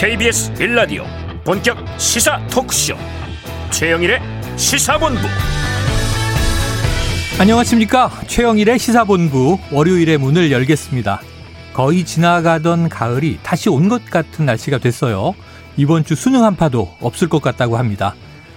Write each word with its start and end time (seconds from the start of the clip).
KBS 0.00 0.54
빌라디오 0.54 1.04
본격 1.44 1.76
시사 1.98 2.40
토크쇼. 2.46 2.94
최영일의 3.70 4.18
시사본부. 4.56 5.20
안녕하십니까? 7.38 8.10
최영일의 8.26 8.78
시사본부 8.78 9.58
월요일에 9.70 10.16
문을 10.16 10.50
열겠습니다. 10.52 11.20
거의 11.74 12.06
지나가던 12.06 12.88
가을이 12.88 13.40
다시 13.42 13.68
온 13.68 13.90
것 13.90 14.06
같은 14.06 14.46
날씨가 14.46 14.78
됐어요. 14.78 15.34
이번 15.76 16.06
주 16.06 16.14
수능 16.14 16.44
한파도 16.44 16.88
없을 17.02 17.28
것 17.28 17.42
같다고 17.42 17.76
합니다. 17.76 18.14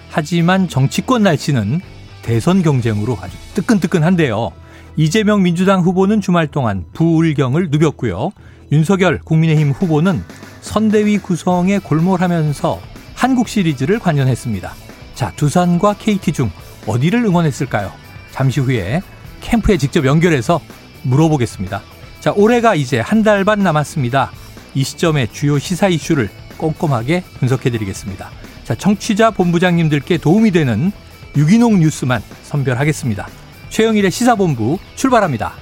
하지만 0.08 0.66
정치권 0.66 1.24
날씨는 1.24 1.82
대선 2.22 2.62
경쟁으로 2.62 3.18
아주 3.20 3.36
뜨끈뜨끈한데요. 3.52 4.50
이재명 4.96 5.42
민주당 5.42 5.82
후보는 5.82 6.22
주말 6.22 6.46
동안 6.46 6.86
부울경을 6.94 7.68
누볐고요. 7.70 8.30
윤석열 8.72 9.18
국민의힘 9.18 9.72
후보는 9.72 10.24
선대위 10.64 11.18
구성에 11.18 11.78
골몰하면서 11.78 12.80
한국 13.14 13.48
시리즈를 13.48 13.98
관전했습니다. 13.98 14.72
자, 15.14 15.30
두산과 15.36 15.94
KT 15.98 16.32
중 16.32 16.50
어디를 16.86 17.22
응원했을까요? 17.26 17.92
잠시 18.32 18.60
후에 18.60 19.02
캠프에 19.42 19.76
직접 19.76 20.06
연결해서 20.06 20.60
물어보겠습니다. 21.02 21.82
자, 22.20 22.32
올해가 22.34 22.74
이제 22.74 22.98
한 22.98 23.22
달 23.22 23.44
반 23.44 23.58
남았습니다. 23.62 24.32
이 24.74 24.82
시점에 24.82 25.26
주요 25.30 25.58
시사 25.58 25.88
이슈를 25.88 26.30
꼼꼼하게 26.56 27.22
분석해드리겠습니다. 27.40 28.30
자, 28.64 28.74
청취자 28.74 29.32
본부장님들께 29.32 30.16
도움이 30.16 30.50
되는 30.50 30.90
유기농 31.36 31.80
뉴스만 31.80 32.22
선별하겠습니다. 32.42 33.28
최영일의 33.68 34.10
시사본부 34.10 34.78
출발합니다. 34.96 35.52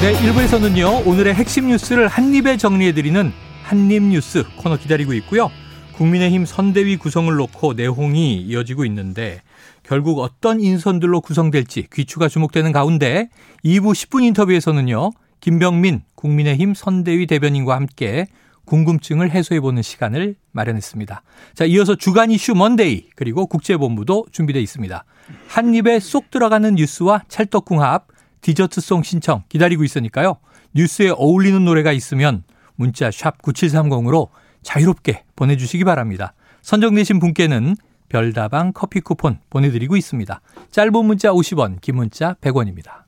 네, 0.00 0.12
1부에서는요, 0.12 1.08
오늘의 1.08 1.34
핵심 1.34 1.66
뉴스를 1.66 2.06
한입에 2.06 2.56
정리해드리는 2.56 3.32
한입뉴스 3.64 4.44
코너 4.56 4.76
기다리고 4.76 5.12
있고요. 5.14 5.50
국민의힘 5.94 6.46
선대위 6.46 6.98
구성을 6.98 7.34
놓고 7.34 7.72
내홍이 7.72 8.42
이어지고 8.42 8.84
있는데, 8.84 9.42
결국 9.82 10.20
어떤 10.20 10.60
인선들로 10.60 11.20
구성될지 11.20 11.88
귀추가 11.92 12.28
주목되는 12.28 12.70
가운데, 12.70 13.28
2부 13.64 13.90
10분 13.92 14.22
인터뷰에서는요, 14.22 15.10
김병민 15.40 16.02
국민의힘 16.14 16.74
선대위 16.74 17.26
대변인과 17.26 17.74
함께 17.74 18.28
궁금증을 18.66 19.32
해소해보는 19.32 19.82
시간을 19.82 20.36
마련했습니다. 20.52 21.22
자, 21.54 21.64
이어서 21.64 21.96
주간 21.96 22.30
이슈 22.30 22.54
먼데이, 22.54 23.08
그리고 23.16 23.46
국제본부도 23.46 24.26
준비되어 24.30 24.62
있습니다. 24.62 25.04
한 25.48 25.74
입에 25.74 25.98
쏙 25.98 26.30
들어가는 26.30 26.76
뉴스와 26.76 27.22
찰떡궁합, 27.26 28.06
디저트송 28.40 29.02
신청 29.02 29.42
기다리고 29.48 29.84
있으니까요. 29.84 30.36
뉴스에 30.74 31.10
어울리는 31.10 31.64
노래가 31.64 31.92
있으면 31.92 32.44
문자 32.76 33.10
샵 33.10 33.40
9730으로 33.42 34.28
자유롭게 34.62 35.24
보내주시기 35.36 35.84
바랍니다. 35.84 36.34
선정되신 36.62 37.18
분께는 37.18 37.76
별다방 38.08 38.72
커피 38.74 39.00
쿠폰 39.00 39.38
보내드리고 39.50 39.96
있습니다. 39.96 40.40
짧은 40.70 41.04
문자 41.04 41.30
50원, 41.30 41.80
긴 41.80 41.96
문자 41.96 42.34
100원입니다. 42.34 43.04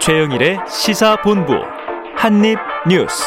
최영일의 0.00 0.58
시사본부 0.68 1.54
한입뉴스 2.16 3.24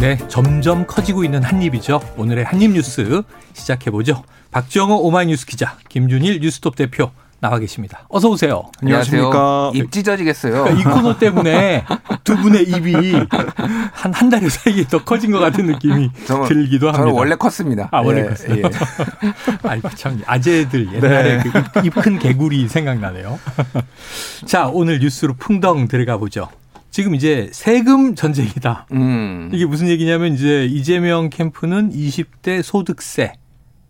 네, 0.00 0.16
점점 0.28 0.86
커지고 0.86 1.24
있는 1.24 1.42
한입이죠. 1.42 2.00
오늘의 2.16 2.44
한입 2.44 2.70
뉴스 2.72 3.22
시작해 3.52 3.90
보죠. 3.90 4.22
박정호 4.52 4.94
오마이뉴스 5.06 5.44
기자, 5.46 5.76
김준일 5.88 6.38
뉴스톱 6.40 6.76
대표 6.76 7.10
나와 7.40 7.58
계십니다. 7.58 8.06
어서 8.08 8.28
오세요. 8.28 8.70
안녕하십니까. 8.80 9.72
입 9.74 9.90
찢어지겠어요. 9.90 10.64
그러니까 10.64 10.80
이 10.80 10.84
코너 10.94 11.18
때문에 11.18 11.84
두 12.24 12.36
분의 12.36 12.64
입이 12.68 13.12
한, 13.92 14.12
한 14.14 14.28
달 14.30 14.48
사이에 14.48 14.84
더 14.88 15.02
커진 15.04 15.32
것 15.32 15.38
같은 15.40 15.66
느낌이 15.66 16.10
저는, 16.26 16.48
들기도 16.48 16.86
합니다. 16.88 17.02
저는 17.02 17.12
원래 17.14 17.34
컸습니다. 17.36 17.88
아, 17.90 18.00
원래 18.00 18.22
예, 18.22 18.26
컸어요. 18.26 18.56
예. 18.56 18.62
아이고, 19.68 19.88
참, 19.90 20.20
아재들 20.26 20.92
옛날에 20.94 21.38
네. 21.38 21.50
그 21.50 21.86
입큰 21.86 22.18
개구리 22.20 22.68
생각나네요. 22.68 23.38
자, 24.46 24.68
오늘 24.68 25.00
뉴스로 25.00 25.34
풍덩 25.34 25.86
들어가 25.88 26.16
보죠. 26.18 26.48
지금 26.98 27.14
이제 27.14 27.48
세금 27.52 28.16
전쟁이다. 28.16 28.88
음. 28.90 29.50
이게 29.54 29.66
무슨 29.66 29.86
얘기냐면 29.86 30.34
이제 30.34 30.66
이재명 30.66 31.30
캠프는 31.30 31.92
20대 31.92 32.60
소득세 32.60 33.34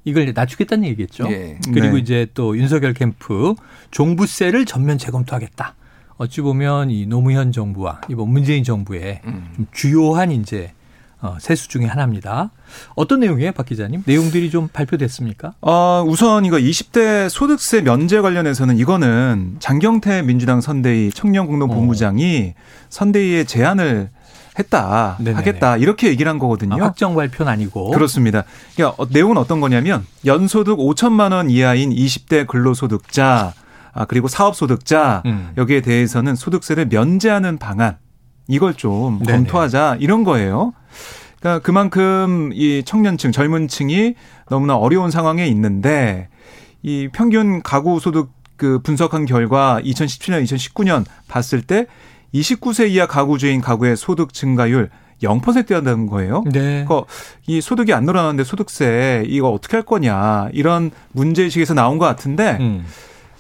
이걸 0.04 0.30
낮추겠다는 0.34 0.84
얘기겠죠. 0.88 1.24
예. 1.30 1.58
그리고 1.72 1.94
네. 1.94 2.02
이제 2.02 2.26
또 2.34 2.54
윤석열 2.58 2.92
캠프 2.92 3.54
종부세를 3.92 4.66
전면 4.66 4.98
재검토하겠다. 4.98 5.74
어찌 6.18 6.42
보면 6.42 6.90
이 6.90 7.06
노무현 7.06 7.50
정부와 7.50 8.02
이번 8.10 8.28
문재인 8.28 8.62
정부의 8.62 9.22
음. 9.24 9.52
좀 9.56 9.66
주요한 9.72 10.30
이제 10.30 10.74
어, 11.20 11.36
세수 11.40 11.68
중의 11.68 11.88
하나입니다. 11.88 12.50
어떤 12.94 13.20
내용이에요, 13.20 13.52
박 13.52 13.66
기자님? 13.66 14.04
내용들이 14.06 14.50
좀 14.50 14.68
발표됐습니까? 14.68 15.54
어, 15.60 16.04
우선 16.06 16.44
이거 16.44 16.56
20대 16.56 17.28
소득세 17.28 17.80
면제 17.80 18.20
관련해서는 18.20 18.78
이거는 18.78 19.56
장경태 19.58 20.22
민주당 20.22 20.60
선대위 20.60 21.10
청년공동본부장이 21.12 22.54
어. 22.56 22.60
선대위에 22.88 23.44
제안을 23.44 24.10
했다, 24.58 25.16
네네네. 25.18 25.36
하겠다 25.36 25.76
이렇게 25.76 26.08
얘기를 26.08 26.28
한 26.30 26.38
거거든요. 26.38 26.82
아, 26.82 26.86
확정 26.86 27.14
발표는 27.14 27.50
아니고 27.52 27.90
그렇습니다. 27.90 28.44
그러니까 28.74 29.02
어, 29.02 29.06
내용은 29.10 29.36
어떤 29.38 29.60
거냐면 29.60 30.04
연소득 30.24 30.78
5천만 30.78 31.32
원 31.32 31.50
이하인 31.50 31.90
20대 31.90 32.46
근로소득자 32.46 33.54
아, 33.92 34.04
그리고 34.04 34.28
사업소득자 34.28 35.22
음. 35.26 35.50
여기에 35.56 35.80
대해서는 35.80 36.36
소득세를 36.36 36.86
면제하는 36.86 37.58
방안 37.58 37.98
이걸 38.46 38.74
좀 38.74 39.18
네네. 39.20 39.32
검토하자 39.32 39.96
이런 40.00 40.24
거예요. 40.24 40.72
그러니까 41.40 41.62
그만큼 41.62 42.50
이 42.52 42.82
청년층 42.84 43.32
젊은층이 43.32 44.14
너무나 44.48 44.76
어려운 44.76 45.10
상황에 45.10 45.46
있는데 45.46 46.28
이 46.82 47.08
평균 47.12 47.62
가구 47.62 48.00
소득 48.00 48.30
그 48.56 48.80
분석한 48.80 49.24
결과 49.24 49.80
2017년 49.84 50.42
2019년 50.44 51.04
봤을 51.28 51.62
때 51.62 51.86
29세 52.34 52.90
이하 52.90 53.06
가구주인 53.06 53.60
가구의 53.60 53.96
소득 53.96 54.32
증가율 54.32 54.90
0%였다는 55.22 56.06
거예요. 56.06 56.44
네. 56.46 56.84
그러니까 56.84 57.04
이 57.46 57.60
소득이 57.60 57.92
안 57.92 58.04
늘어나는데 58.04 58.44
소득세 58.44 59.24
이거 59.26 59.50
어떻게 59.50 59.76
할 59.76 59.84
거냐 59.84 60.48
이런 60.52 60.90
문제의식에서 61.12 61.74
나온 61.74 61.98
것 61.98 62.06
같은데 62.06 62.56
음. 62.60 62.84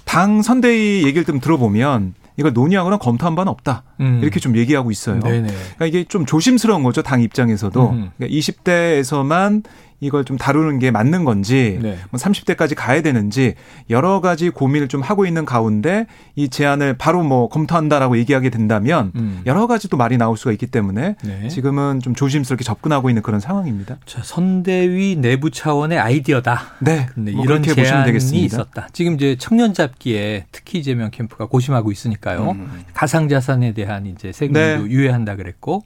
당 0.04 0.42
선대위 0.42 1.04
얘기를 1.04 1.24
좀 1.24 1.38
들어보면 1.38 2.14
이걸 2.38 2.52
논의하거나 2.52 2.98
검토한 2.98 3.34
바는 3.34 3.50
없다. 3.50 3.82
음. 4.00 4.20
이렇게 4.22 4.38
좀 4.38 4.56
얘기하고 4.56 4.90
있어요. 4.92 5.20
네네. 5.20 5.48
그러니까 5.48 5.86
이게 5.86 6.04
좀 6.04 6.24
조심스러운 6.24 6.84
거죠. 6.84 7.02
당 7.02 7.20
입장에서도. 7.20 7.90
음. 7.90 8.10
그러니까 8.16 8.38
20대에서만 8.38 9.64
이걸 10.00 10.24
좀 10.24 10.36
다루는 10.36 10.78
게 10.78 10.90
맞는 10.90 11.24
건지 11.24 11.78
네. 11.82 11.98
30대까지 12.12 12.76
뭐 12.76 12.84
가야 12.84 13.02
되는지 13.02 13.54
여러 13.90 14.20
가지 14.20 14.50
고민을 14.50 14.88
좀 14.88 15.00
하고 15.00 15.26
있는 15.26 15.44
가운데 15.44 16.06
이 16.36 16.48
제안을 16.48 16.96
바로 16.98 17.22
뭐 17.22 17.48
검토한다라고 17.48 18.18
얘기하게 18.18 18.50
된다면 18.50 19.12
음. 19.16 19.42
여러 19.46 19.66
가지 19.66 19.88
또 19.88 19.96
말이 19.96 20.16
나올 20.16 20.36
수가 20.36 20.52
있기 20.52 20.66
때문에 20.66 21.16
네. 21.24 21.48
지금은 21.48 22.00
좀 22.00 22.14
조심스럽게 22.14 22.64
접근하고 22.64 23.10
있는 23.10 23.22
그런 23.22 23.40
상황입니다. 23.40 23.96
자, 24.06 24.22
선대위 24.22 25.16
내부 25.16 25.50
차원의 25.50 25.98
아이디어다. 25.98 26.60
네. 26.80 27.06
근데 27.14 27.32
뭐 27.32 27.44
이런 27.44 27.62
제안이 27.62 28.06
되겠습니다. 28.06 28.46
있었다. 28.46 28.88
지금 28.92 29.14
이제 29.14 29.36
청년 29.38 29.74
잡기에 29.74 30.46
특히 30.52 30.78
이재명 30.78 31.10
캠프가 31.10 31.46
고심하고 31.46 31.90
있으니까요. 31.90 32.52
음. 32.52 32.84
가상 32.94 33.28
자산에 33.28 33.72
대한 33.72 34.06
이제 34.06 34.32
세금도 34.32 34.58
네. 34.58 34.82
유예한다 34.82 35.36
그랬고 35.36 35.84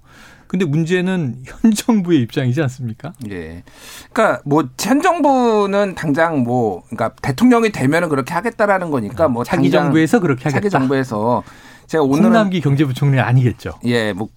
근데 0.52 0.66
문제는 0.66 1.44
현 1.62 1.72
정부의 1.72 2.20
입장이지 2.20 2.60
않습니까? 2.60 3.14
예. 3.30 3.62
그러니까 4.12 4.42
뭐 4.44 4.64
현 4.78 5.00
정부는 5.00 5.94
당장 5.94 6.40
뭐 6.42 6.82
그러니까 6.90 7.14
대통령이 7.22 7.70
되면은 7.72 8.10
그렇게 8.10 8.34
하겠다라는 8.34 8.90
거니까 8.90 9.28
뭐 9.28 9.44
차기 9.44 9.70
정부에서 9.70 10.20
그렇게 10.20 10.44
하겠다. 10.44 10.60
차기 10.60 10.68
정부에서 10.68 11.42
제가 11.86 12.04
오늘 12.04 12.24
홍남기 12.26 12.60
경제부총리 12.60 13.18
아니겠죠? 13.18 13.72
예, 13.86 14.12
뭐 14.12 14.28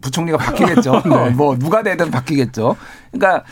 부총리가 0.00 0.38
바뀌겠죠. 0.38 1.02
네. 1.06 1.30
뭐 1.30 1.58
누가 1.58 1.82
되든 1.82 2.12
바뀌겠죠. 2.12 2.76
그러니까 3.10 3.44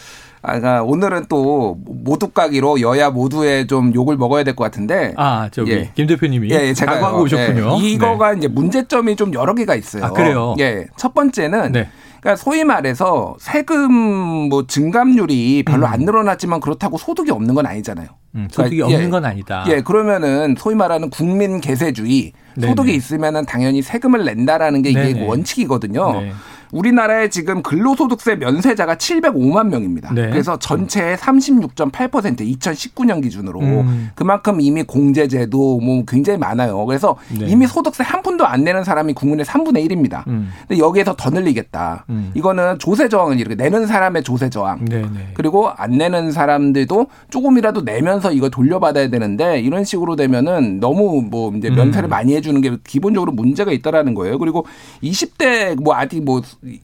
아, 0.47 0.59
그러니까 0.59 0.83
오늘은 0.83 1.27
또 1.29 1.79
모두까기로 1.87 2.81
여야 2.83 3.11
모두에 3.11 3.67
좀 3.67 3.95
욕을 3.95 4.17
먹어야 4.17 4.45
될 4.45 4.55
것 4.55 4.63
같은데. 4.65 5.15
아, 5.17 5.49
저기 5.51 5.73
예. 5.73 5.91
김 5.95 6.07
대표님이 6.07 6.51
예, 6.51 6.69
예 6.69 6.75
제가 6.75 7.03
하고 7.03 7.23
오셨군요. 7.23 7.79
예, 7.83 7.89
이거가 7.89 8.33
네. 8.33 8.39
이제 8.39 8.49
문제점이 8.49 9.17
좀 9.17 9.33
여러 9.35 9.55
개가 9.55 9.75
있어요. 9.75 10.05
아, 10.05 10.11
그래요? 10.11 10.55
예. 10.61 10.87
첫 10.97 11.15
번째는 11.15 11.73
네. 11.73 11.89
그러니까 12.21 12.37
소위 12.43 12.63
말해서 12.65 13.37
세금 13.41 13.93
뭐 14.49 14.67
증감률이 14.67 15.63
별로 15.65 15.87
음. 15.87 15.93
안 15.93 16.01
늘어났지만 16.01 16.61
그렇다고 16.61 16.99
소득이 16.99 17.31
없는 17.31 17.55
건 17.55 17.67
아니잖아요. 17.67 18.09
음, 18.37 18.49
소득이 18.51 18.77
그러니까 18.77 18.97
없는 18.97 19.09
예, 19.09 19.11
건 19.11 19.25
아니다. 19.25 19.65
예, 19.69 19.81
그러면은 19.81 20.55
소위 20.59 20.75
말하는 20.75 21.11
국민 21.11 21.61
계세주의 21.61 22.33
소득이 22.61 22.95
있으면은 22.95 23.45
당연히 23.47 23.83
세금을 23.83 24.25
낸다라는 24.25 24.83
게 24.83 24.91
이게 24.91 25.13
네네. 25.15 25.27
원칙이거든요. 25.27 26.21
네. 26.21 26.33
우리나라에 26.75 27.29
지금 27.29 27.63
근로소득세 27.63 28.35
면세자가 28.35 28.97
705만 28.97 29.69
명입니다. 29.69 30.13
네. 30.13 30.29
그래서 30.29 30.59
전체의 30.59 31.17
36.8% 31.17 32.41
2019년 32.41 33.23
기준으로 33.23 33.61
음. 33.61 34.11
그만큼 34.17 34.61
이미 34.61 34.83
공제제도 34.83 35.79
뭐 35.79 36.05
굉장히 36.07 36.39
많아요. 36.39 36.85
그래서 36.85 37.17
네. 37.39 37.47
이미 37.47 37.67
소득세 37.69 38.03
한 38.03 38.23
푼도 38.23 38.45
안 38.45 38.65
내는 38.65 38.83
사람이 38.83 39.13
국민의 39.13 39.45
3분의 39.47 39.89
1입니다. 39.89 40.27
음. 40.27 40.51
근데 40.67 40.81
여기에서 40.81 41.15
더 41.17 41.31
늘리겠다. 41.31 42.07
음. 42.11 42.33
이거는 42.35 42.81
조세 42.81 43.09
저항은 43.09 43.39
이렇게 43.39 43.55
내는 43.55 43.87
사람의 43.87 44.25
조세 44.25 44.51
저항. 44.51 44.85
네, 44.85 45.03
네. 45.03 45.31
그리고 45.35 45.69
안 45.69 45.93
내는 45.93 46.33
사람들도 46.33 47.07
조금이라도 47.31 47.83
내면서 47.83 48.33
이거 48.33 48.49
돌려받아야 48.49 49.09
되는데 49.11 49.61
이런 49.61 49.85
식으로 49.85 50.17
되면은 50.17 50.81
너무 50.81 51.23
뭐 51.23 51.53
이제 51.55 51.71
면세를 51.71 52.09
음. 52.09 52.11
많이 52.11 52.35
해주는 52.35 52.61
게 52.61 52.77
기본적으로 52.83 53.31
문제가 53.31 53.71
있다라는 53.71 54.15
거예요. 54.15 54.39
그리고 54.39 54.67
20대 55.03 55.81
뭐 55.81 55.95
아직 55.95 56.25
뭐 56.25 56.43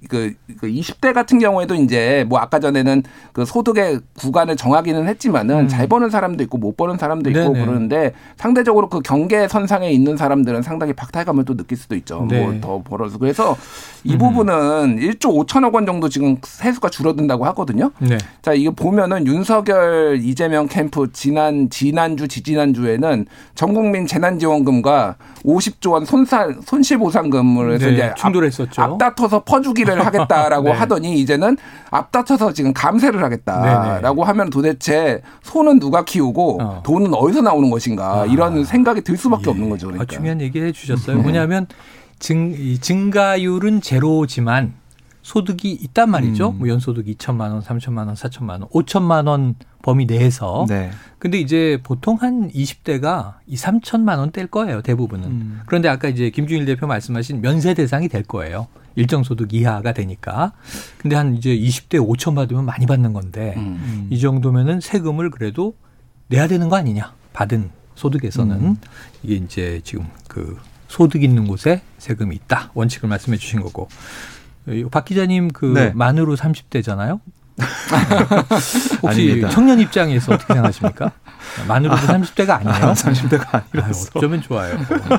그 0.09 0.35
그 0.61 0.69
20대 0.69 1.12
같은 1.12 1.38
경우에도 1.38 1.75
이제 1.75 2.25
뭐 2.29 2.38
아까 2.38 2.61
전에는 2.61 3.03
그 3.32 3.44
소득의 3.44 4.00
구간을 4.19 4.56
정하기는 4.56 5.09
했지만은 5.09 5.61
음. 5.61 5.69
잘 5.69 5.87
버는 5.87 6.11
사람도 6.11 6.43
있고 6.44 6.59
못 6.59 6.77
버는 6.77 6.99
사람도 6.99 7.31
있고 7.31 7.41
네네. 7.41 7.65
그러는데 7.65 8.12
상대적으로 8.37 8.88
그 8.88 9.00
경계 9.00 9.49
선상에 9.49 9.91
있는 9.91 10.17
사람들은 10.17 10.62
상당히 10.62 10.93
박탈감을 10.93 11.44
또 11.44 11.56
느낄 11.56 11.79
수도 11.79 11.94
있죠. 11.97 12.27
네. 12.29 12.44
뭐더 12.44 12.82
벌어서 12.82 13.19
그래서 13.19 13.56
이 14.05 14.14
음. 14.14 14.19
부분은 14.19 14.99
1조 14.99 15.47
5천억 15.47 15.75
원 15.75 15.87
정도 15.87 16.08
지금 16.08 16.37
세수가 16.43 16.88
줄어든다고 16.91 17.44
하거든요. 17.47 17.91
네. 17.99 18.17
자, 18.43 18.52
이거 18.52 18.70
보면은 18.70 19.26
윤석열 19.26 20.19
이재명 20.23 20.69
캠프 20.69 21.12
지난 21.12 21.69
지난주 21.70 22.29
지지난주에는 22.29 23.26
전 23.55 23.75
국민 23.75 24.06
재난 24.06 24.38
지원금과 24.38 25.17
50조 25.44 25.93
원 25.93 26.05
손살 26.05 26.56
손실 26.64 26.99
보상금을 26.99 27.75
해서 27.75 27.87
네, 27.87 27.93
이제 27.93 28.12
충돌했었죠. 28.17 28.82
앞, 28.82 28.93
앞다퉈서 28.93 29.44
퍼주기를 29.44 30.00
하겠다라고 30.05 30.64
네. 30.64 30.70
하더니 30.73 31.20
이제는 31.20 31.56
앞다퉈서 31.91 32.53
지금 32.53 32.73
감세를 32.73 33.23
하겠다라고 33.23 34.14
네네. 34.17 34.26
하면 34.26 34.50
도대체 34.50 35.23
소는 35.43 35.79
누가 35.79 36.05
키우고 36.05 36.62
어. 36.62 36.82
돈은 36.85 37.14
어디서 37.14 37.43
나오는 37.43 37.70
것인가 37.70 38.23
아. 38.23 38.26
이런 38.26 38.64
생각이 38.64 39.03
들 39.03 39.17
수밖에 39.17 39.44
예. 39.46 39.50
없는 39.50 39.70
거죠. 39.70 39.88
그러니까. 39.88 40.03
아, 40.03 40.17
중요한 40.17 40.41
얘기 40.41 40.61
해 40.61 40.73
주셨어요. 40.73 41.19
뭐냐면 41.19 41.67
증, 42.20 42.78
증가율은 42.81 43.81
제로지만 43.81 44.75
소득이 45.22 45.72
있단 45.72 46.11
말이죠. 46.11 46.50
음. 46.50 46.58
뭐 46.58 46.69
연소득 46.69 47.06
2천만 47.06 47.50
원, 47.52 47.61
3천만 47.61 48.06
원, 48.06 48.14
4천만 48.14 48.50
원, 48.50 48.69
5천만 48.69 49.26
원 49.26 49.55
범위 49.82 50.06
내에서. 50.06 50.67
네. 50.69 50.90
근데 51.19 51.38
이제 51.38 51.78
보통 51.82 52.17
한 52.17 52.50
20대가 52.50 53.34
이 53.46 53.56
3천만 53.56 54.19
원 54.19 54.31
뗄 54.31 54.46
거예요, 54.46 54.81
대부분은. 54.82 55.28
음. 55.28 55.61
그런데 55.67 55.88
아까 55.88 56.08
이제 56.08 56.31
김준일 56.31 56.64
대표 56.64 56.87
말씀하신 56.87 57.40
면세 57.43 57.75
대상이 57.75 58.08
될 58.08 58.22
거예요. 58.22 58.69
일정 58.96 59.22
소득 59.22 59.52
이하가 59.52 59.93
되니까. 59.93 60.52
근데 60.99 61.17
한 61.17 61.37
이제 61.37 61.56
20대 61.56 61.96
5천 62.05 62.34
받으면 62.34 62.64
많이 62.64 62.87
받는 62.87 63.12
건데 63.12 63.55
음. 63.56 64.08
이 64.11 64.19
정도면은 64.19 64.81
세금을 64.81 65.31
그래도 65.31 65.75
내야 66.28 66.49
되는 66.49 66.69
거 66.69 66.76
아니냐. 66.76 67.14
받은 67.32 67.70
소득에서는 67.94 68.56
음. 68.56 68.76
이게 69.22 69.34
이제 69.37 69.81
지금 69.84 70.06
그 70.28 70.58
소득 70.90 71.22
있는 71.22 71.46
곳에 71.46 71.82
세금이 71.98 72.34
있다. 72.34 72.72
원칙을 72.75 73.08
말씀해 73.08 73.38
주신 73.38 73.62
거고. 73.62 73.88
박 74.90 75.04
기자님 75.04 75.48
그 75.48 75.66
네. 75.66 75.92
만으로 75.94 76.37
30대잖아요. 76.37 77.20
혹시 79.02 79.20
아닙니다. 79.22 79.48
청년 79.50 79.78
입장에서 79.78 80.34
어떻게 80.34 80.54
생각하십니까? 80.54 81.12
만으로도 81.69 81.96
아, 81.96 82.06
30대가 82.06 82.50
아니에요? 82.50 82.90
아, 82.90 82.92
30대가 82.94 83.62
아니라서. 83.72 84.10
어쩌면 84.14 84.42
좋아요. 84.42 84.76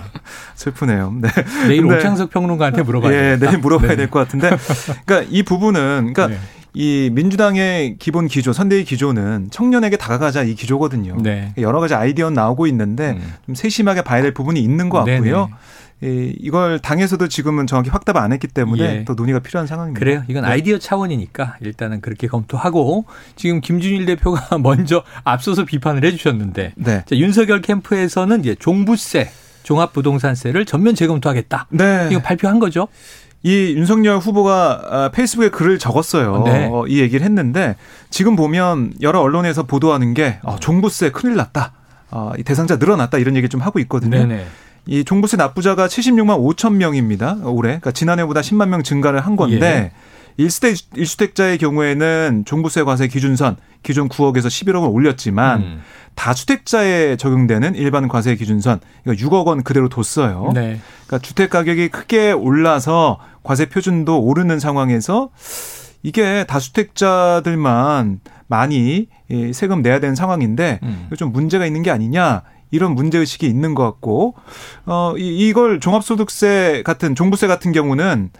슬프네요. 0.55 1.13
네. 1.21 1.29
내일 1.67 1.83
근데, 1.83 1.97
오창석 1.97 2.31
평론가한테 2.31 2.83
물어봐야 2.83 3.13
예, 3.13 3.37
내일 3.37 3.59
물어봐야 3.59 3.91
네. 3.91 3.95
될것 3.95 4.27
같은데. 4.27 4.57
그러니까 5.05 5.29
이 5.31 5.43
부분은 5.43 6.13
그러니까 6.13 6.27
네. 6.27 6.39
이 6.73 7.09
민주당의 7.11 7.97
기본 7.99 8.27
기조, 8.27 8.53
선대위 8.53 8.85
기조는 8.85 9.49
청년에게 9.51 9.97
다가가자 9.97 10.43
이 10.43 10.55
기조거든요. 10.55 11.17
네. 11.21 11.53
여러 11.57 11.79
가지 11.79 11.95
아이디어는 11.95 12.33
나오고 12.33 12.67
있는데 12.67 13.11
음. 13.11 13.33
좀 13.45 13.55
세심하게 13.55 14.03
봐야 14.03 14.21
될 14.21 14.33
부분이 14.33 14.61
있는 14.61 14.89
것 14.89 14.99
같고요. 14.99 15.49
네네. 15.49 15.55
이, 16.03 16.35
이걸 16.39 16.79
당에서도 16.79 17.27
지금은 17.27 17.67
정확히 17.67 17.89
확답을 17.89 18.21
안 18.21 18.31
했기 18.31 18.47
때문에 18.47 18.83
예. 18.83 19.05
또 19.05 19.13
논의가 19.13 19.39
필요한 19.39 19.67
상황입니다. 19.67 19.99
그래요. 19.99 20.23
이건 20.27 20.43
네. 20.43 20.49
아이디어 20.49 20.79
차원이니까 20.79 21.57
일단은 21.61 22.01
그렇게 22.01 22.27
검토하고 22.27 23.05
지금 23.35 23.61
김준일 23.61 24.05
대표가 24.05 24.57
먼저 24.59 25.03
앞서서 25.23 25.65
비판을 25.65 26.03
해주셨는데 26.05 26.73
네. 26.75 27.03
자, 27.05 27.15
윤석열 27.15 27.61
캠프에서는 27.61 28.39
이제 28.39 28.55
종부세, 28.55 29.29
종합부동산세를 29.63 30.65
전면 30.65 30.95
재검토하겠다. 30.95 31.67
네. 31.69 32.07
이거 32.11 32.21
발표한 32.21 32.59
거죠. 32.59 32.87
이 33.43 33.73
윤석열 33.75 34.17
후보가 34.19 34.81
아, 34.89 35.09
페이스북에 35.11 35.49
글을 35.49 35.79
적었어요. 35.79 36.43
네. 36.45 36.69
어, 36.71 36.85
이 36.87 36.99
얘기를 36.99 37.25
했는데 37.25 37.75
지금 38.09 38.35
보면 38.35 38.93
여러 39.01 39.19
언론에서 39.19 39.63
보도하는 39.63 40.13
게 40.13 40.39
어, 40.43 40.57
종부세 40.57 41.11
큰일 41.11 41.35
났다. 41.35 41.73
어, 42.11 42.33
대상자 42.45 42.75
늘어났다 42.75 43.17
이런 43.17 43.35
얘기 43.35 43.49
좀 43.49 43.61
하고 43.61 43.79
있거든요. 43.79 44.17
네네. 44.17 44.45
이 44.87 45.03
종부세 45.03 45.37
납부자가 45.37 45.87
76만 45.87 46.55
5천 46.55 46.73
명입니다. 46.73 47.37
올해. 47.43 47.69
그러니까 47.69 47.91
지난해보다 47.91 48.41
10만 48.41 48.67
명 48.69 48.83
증가를 48.83 49.21
한 49.21 49.35
건데 49.35 49.65
예. 49.65 49.91
1주택, 50.39 50.95
1주택자의 50.95 51.59
경우에는 51.59 52.43
종부세 52.45 52.83
과세 52.83 53.07
기준선 53.07 53.57
기존 53.83 54.09
9억에서 54.09 54.47
11억을 54.47 54.93
올렸지만 54.93 55.61
음. 55.61 55.81
다주택자에 56.15 57.15
적용되는 57.15 57.75
일반 57.75 58.07
과세 58.07 58.35
기준선 58.35 58.79
이거 59.05 59.13
6억 59.13 59.47
원 59.47 59.63
그대로 59.63 59.89
뒀어요. 59.89 60.51
네. 60.53 60.79
그러니까 61.07 61.19
주택 61.19 61.49
가격이 61.49 61.89
크게 61.89 62.31
올라서 62.31 63.19
과세 63.43 63.67
표준도 63.67 64.21
오르는 64.21 64.59
상황에서 64.59 65.29
이게 66.03 66.45
다주택자들만 66.45 68.19
많이 68.47 69.07
세금 69.53 69.81
내야 69.81 69.99
되는 69.99 70.15
상황인데 70.15 70.79
음. 70.83 71.09
좀 71.17 71.31
문제가 71.31 71.65
있는 71.65 71.83
게 71.83 71.91
아니냐 71.91 72.43
이런 72.71 72.95
문제 72.95 73.17
의식이 73.17 73.45
있는 73.45 73.75
것 73.75 73.83
같고 73.83 74.35
어 74.85 75.13
이걸 75.17 75.79
종합소득세 75.79 76.81
같은 76.85 77.15
종부세 77.15 77.47
같은 77.47 77.71
경우는 77.71 78.31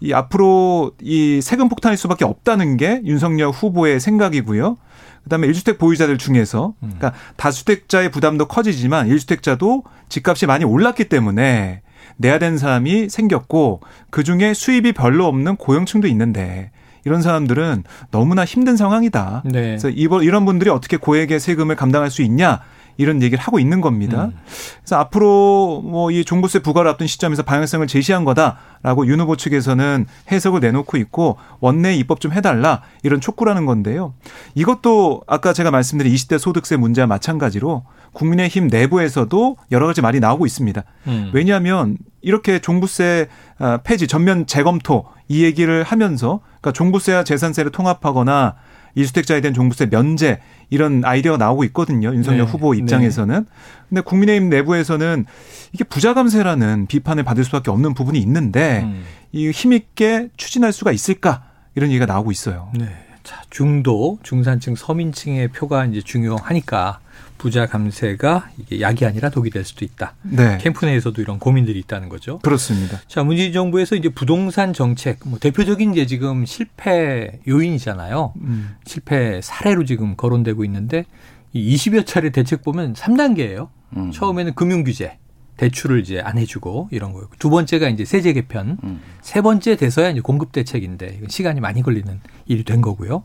이 0.00 0.12
앞으로 0.12 0.92
이 1.00 1.40
세금 1.42 1.68
폭탄일 1.68 1.96
수밖에 1.96 2.24
없다는 2.24 2.76
게 2.76 3.00
윤석열 3.04 3.50
후보의 3.50 4.00
생각이고요. 4.00 4.76
그다음에 5.24 5.48
1주택 5.48 5.78
보유자들 5.78 6.18
중에서 6.18 6.74
음. 6.82 6.92
그러니까 6.96 7.14
다주택자의 7.36 8.10
부담도 8.10 8.46
커지지만 8.46 9.08
1주택자도 9.08 9.82
집값이 10.08 10.46
많이 10.46 10.64
올랐기 10.64 11.08
때문에 11.08 11.82
내야 12.16 12.38
되는 12.38 12.58
사람이 12.58 13.08
생겼고 13.08 13.80
그중에 14.10 14.54
수입이 14.54 14.92
별로 14.92 15.26
없는 15.26 15.56
고용층도 15.56 16.06
있는데 16.08 16.70
이런 17.04 17.22
사람들은 17.22 17.84
너무나 18.10 18.44
힘든 18.44 18.76
상황이다. 18.76 19.42
네. 19.46 19.76
그래서 19.78 19.88
이런 19.90 20.44
분들이 20.44 20.70
어떻게 20.70 20.96
고액의 20.96 21.40
세금을 21.40 21.76
감당할 21.76 22.10
수 22.10 22.22
있냐 22.22 22.60
이런 22.96 23.22
얘기를 23.22 23.42
하고 23.42 23.58
있는 23.58 23.80
겁니다. 23.80 24.26
음. 24.26 24.32
그래서 24.80 24.96
앞으로 24.96 25.82
뭐 25.84 26.14
이 26.14 26.24
종부세 26.24 26.60
부과를 26.60 26.90
앞둔 26.90 27.06
시점에서 27.06 27.42
방향성을 27.42 27.86
제시한 27.86 28.24
거다라고 28.24 29.06
윤 29.06 29.20
후보 29.20 29.36
측에서는 29.36 30.06
해석을 30.30 30.60
내놓고 30.60 30.96
있고 30.98 31.38
원내 31.60 31.96
입법 31.96 32.20
좀 32.20 32.32
해달라 32.32 32.82
이런 33.02 33.20
촉구라는 33.20 33.66
건데요. 33.66 34.14
이것도 34.54 35.22
아까 35.26 35.52
제가 35.52 35.70
말씀드린 35.70 36.14
20대 36.14 36.38
소득세 36.38 36.76
문제와 36.76 37.06
마찬가지로 37.06 37.84
국민의힘 38.12 38.68
내부에서도 38.68 39.56
여러 39.72 39.86
가지 39.86 40.00
말이 40.02 40.20
나오고 40.20 40.46
있습니다. 40.46 40.84
음. 41.08 41.30
왜냐하면 41.34 41.96
이렇게 42.22 42.60
종부세 42.60 43.28
아, 43.58 43.78
폐지 43.82 44.06
전면 44.06 44.46
재검토 44.46 45.06
이 45.28 45.42
얘기를 45.42 45.82
하면서 45.82 46.40
그러니까 46.60 46.72
종부세와 46.72 47.24
재산세를 47.24 47.72
통합하거나 47.72 48.54
이주택자에 48.94 49.40
대한 49.40 49.54
종부세 49.54 49.86
면제 49.86 50.40
이런 50.70 51.04
아이디어가 51.04 51.38
나오고 51.38 51.64
있거든요. 51.64 52.14
윤석열 52.14 52.46
네. 52.46 52.50
후보 52.50 52.74
입장에서는. 52.74 53.34
네. 53.34 53.46
근데 53.88 54.00
국민의힘 54.00 54.48
내부에서는 54.50 55.24
이게 55.72 55.84
부자 55.84 56.14
감세라는 56.14 56.86
비판을 56.86 57.22
받을 57.22 57.44
수밖에 57.44 57.70
없는 57.70 57.94
부분이 57.94 58.18
있는데 58.20 58.82
음. 58.84 59.04
이 59.32 59.50
힘있게 59.50 60.28
추진할 60.36 60.72
수가 60.72 60.92
있을까 60.92 61.44
이런 61.74 61.90
얘기가 61.90 62.06
나오고 62.06 62.30
있어요. 62.30 62.70
네. 62.74 62.88
자, 63.24 63.42
중도, 63.50 64.18
중산층, 64.22 64.76
서민층의 64.76 65.48
표가 65.48 65.86
이제 65.86 66.00
중요하니까 66.02 67.00
부자 67.38 67.66
감세가 67.66 68.50
이게 68.58 68.80
약이 68.80 69.04
아니라 69.04 69.30
독이 69.30 69.50
될 69.50 69.64
수도 69.64 69.84
있다. 69.84 70.14
네. 70.22 70.58
캠프 70.60 70.84
내에서도 70.84 71.20
이런 71.20 71.38
고민들이 71.38 71.78
있다는 71.80 72.08
거죠. 72.08 72.38
그렇습니다. 72.40 73.00
자, 73.08 73.24
문재인 73.24 73.52
정부에서 73.52 73.96
이제 73.96 74.10
부동산 74.10 74.72
정책, 74.72 75.20
뭐 75.24 75.38
대표적인 75.38 75.92
이제 75.92 76.06
지금 76.06 76.44
실패 76.44 77.40
요인이잖아요. 77.48 78.34
음. 78.42 78.76
실패 78.86 79.40
사례로 79.42 79.84
지금 79.84 80.16
거론되고 80.16 80.64
있는데 80.64 81.06
이 81.52 81.74
20여 81.74 82.06
차례 82.06 82.30
대책 82.30 82.62
보면 82.62 82.92
3단계예요. 82.92 83.68
음. 83.96 84.10
처음에는 84.10 84.54
금융 84.54 84.84
규제. 84.84 85.18
대출을 85.56 86.00
이제 86.00 86.20
안 86.20 86.36
해주고 86.38 86.88
이런 86.90 87.12
거예요. 87.12 87.28
두 87.38 87.48
번째가 87.50 87.88
이제 87.88 88.04
세제 88.04 88.32
개편, 88.32 88.78
음. 88.82 89.00
세 89.20 89.40
번째 89.40 89.76
돼서야 89.76 90.10
이제 90.10 90.20
공급 90.20 90.52
대책인데 90.52 91.20
시간이 91.28 91.60
많이 91.60 91.82
걸리는 91.82 92.20
일이 92.46 92.64
된 92.64 92.80
거고요. 92.80 93.22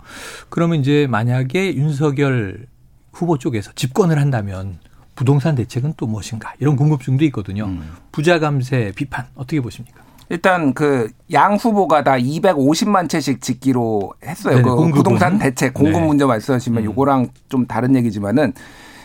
그러면 0.50 0.79
이제 0.79 1.07
만약에 1.09 1.75
윤석열 1.75 2.67
후보 3.12 3.38
쪽에서 3.38 3.71
집권을 3.74 4.19
한다면 4.19 4.79
부동산 5.15 5.55
대책은 5.55 5.95
또 5.98 6.07
무엇인가 6.07 6.53
이런 6.59 6.75
궁금증도 6.75 7.25
있거든요. 7.25 7.65
음. 7.65 7.91
부자 8.12 8.39
감세 8.39 8.91
비판 8.95 9.25
어떻게 9.36 9.59
보십니까? 9.59 10.03
일단 10.29 10.74
그 10.74 11.09
양 11.31 11.55
후보가 11.55 12.03
다 12.03 12.13
250만 12.13 13.09
채씩 13.09 13.41
짓기로 13.41 14.13
했어요. 14.24 14.55
네네, 14.57 14.63
그 14.63 14.75
공급은. 14.75 14.91
부동산 14.93 15.38
대책 15.39 15.74
공급 15.74 16.01
네. 16.01 16.07
문제 16.07 16.25
말씀하시면 16.25 16.83
음. 16.83 16.86
요거랑 16.86 17.27
좀 17.50 17.65
다른 17.67 17.95
얘기지만은 17.95 18.53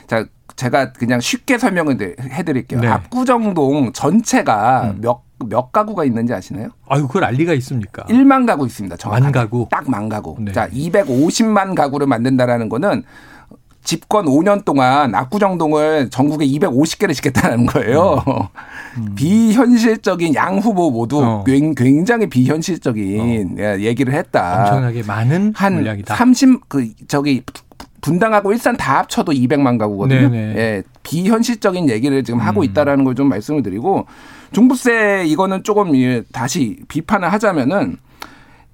자 0.07 0.26
제가 0.56 0.92
그냥 0.92 1.20
쉽게 1.20 1.58
설명을 1.58 1.99
해드릴게요. 2.20 2.80
네. 2.80 2.87
압구정동 2.88 3.92
전체가 3.92 4.92
음. 4.94 5.00
몇, 5.00 5.20
몇 5.46 5.73
가구가 5.73 6.04
있는지 6.04 6.32
아시나요? 6.32 6.68
아유, 6.88 7.06
그걸 7.06 7.25
알 7.25 7.34
리가 7.34 7.52
있습니까? 7.54 8.04
1만 8.04 8.46
가구 8.46 8.66
있습니다. 8.66 8.96
정확하게. 8.96 9.23
만 9.25 9.32
가구? 9.32 9.66
딱 9.70 9.88
만 9.88 10.08
가구. 10.08 10.37
네. 10.38 10.52
자, 10.52 10.68
250만 10.68 11.75
가구를 11.75 12.06
만든다라는 12.06 12.68
거는 12.68 13.02
집권 13.82 14.25
5년 14.25 14.64
동안 14.64 15.14
압구정동을 15.14 16.08
전국에 16.08 16.46
250개를 16.46 17.14
짓겠다는 17.14 17.66
거예요. 17.66 18.23
음. 18.26 19.02
음. 19.08 19.14
비현실적인 19.14 20.34
양 20.34 20.58
후보 20.58 20.90
모두 20.90 21.23
어. 21.23 21.44
굉장히 21.76 22.26
비현실적인 22.28 23.56
어. 23.61 23.78
얘기를 23.80 24.14
했다. 24.14 24.61
엄청나게 24.62 25.02
많은 25.02 25.52
한 25.54 25.75
물량이다. 25.75 26.14
30, 26.14 26.68
그, 26.68 26.88
저기, 27.08 27.42
분당하고 28.04 28.52
일산 28.52 28.76
다 28.76 28.99
합쳐도 28.99 29.32
200만 29.32 29.78
가구거든요. 29.78 30.28
네네. 30.28 30.54
예, 30.58 30.82
비현실적인 31.02 31.88
얘기를 31.88 32.23
지금 32.23 32.38
하고 32.38 32.61
음. 32.61 32.64
있다라는 32.64 33.02
걸 33.04 33.14
좀 33.14 33.30
말씀을 33.30 33.62
드리고 33.62 34.06
종부세 34.52 35.25
이거는 35.26 35.62
조금 35.62 35.92
다시 36.30 36.80
비판을 36.88 37.32
하자면은 37.32 37.96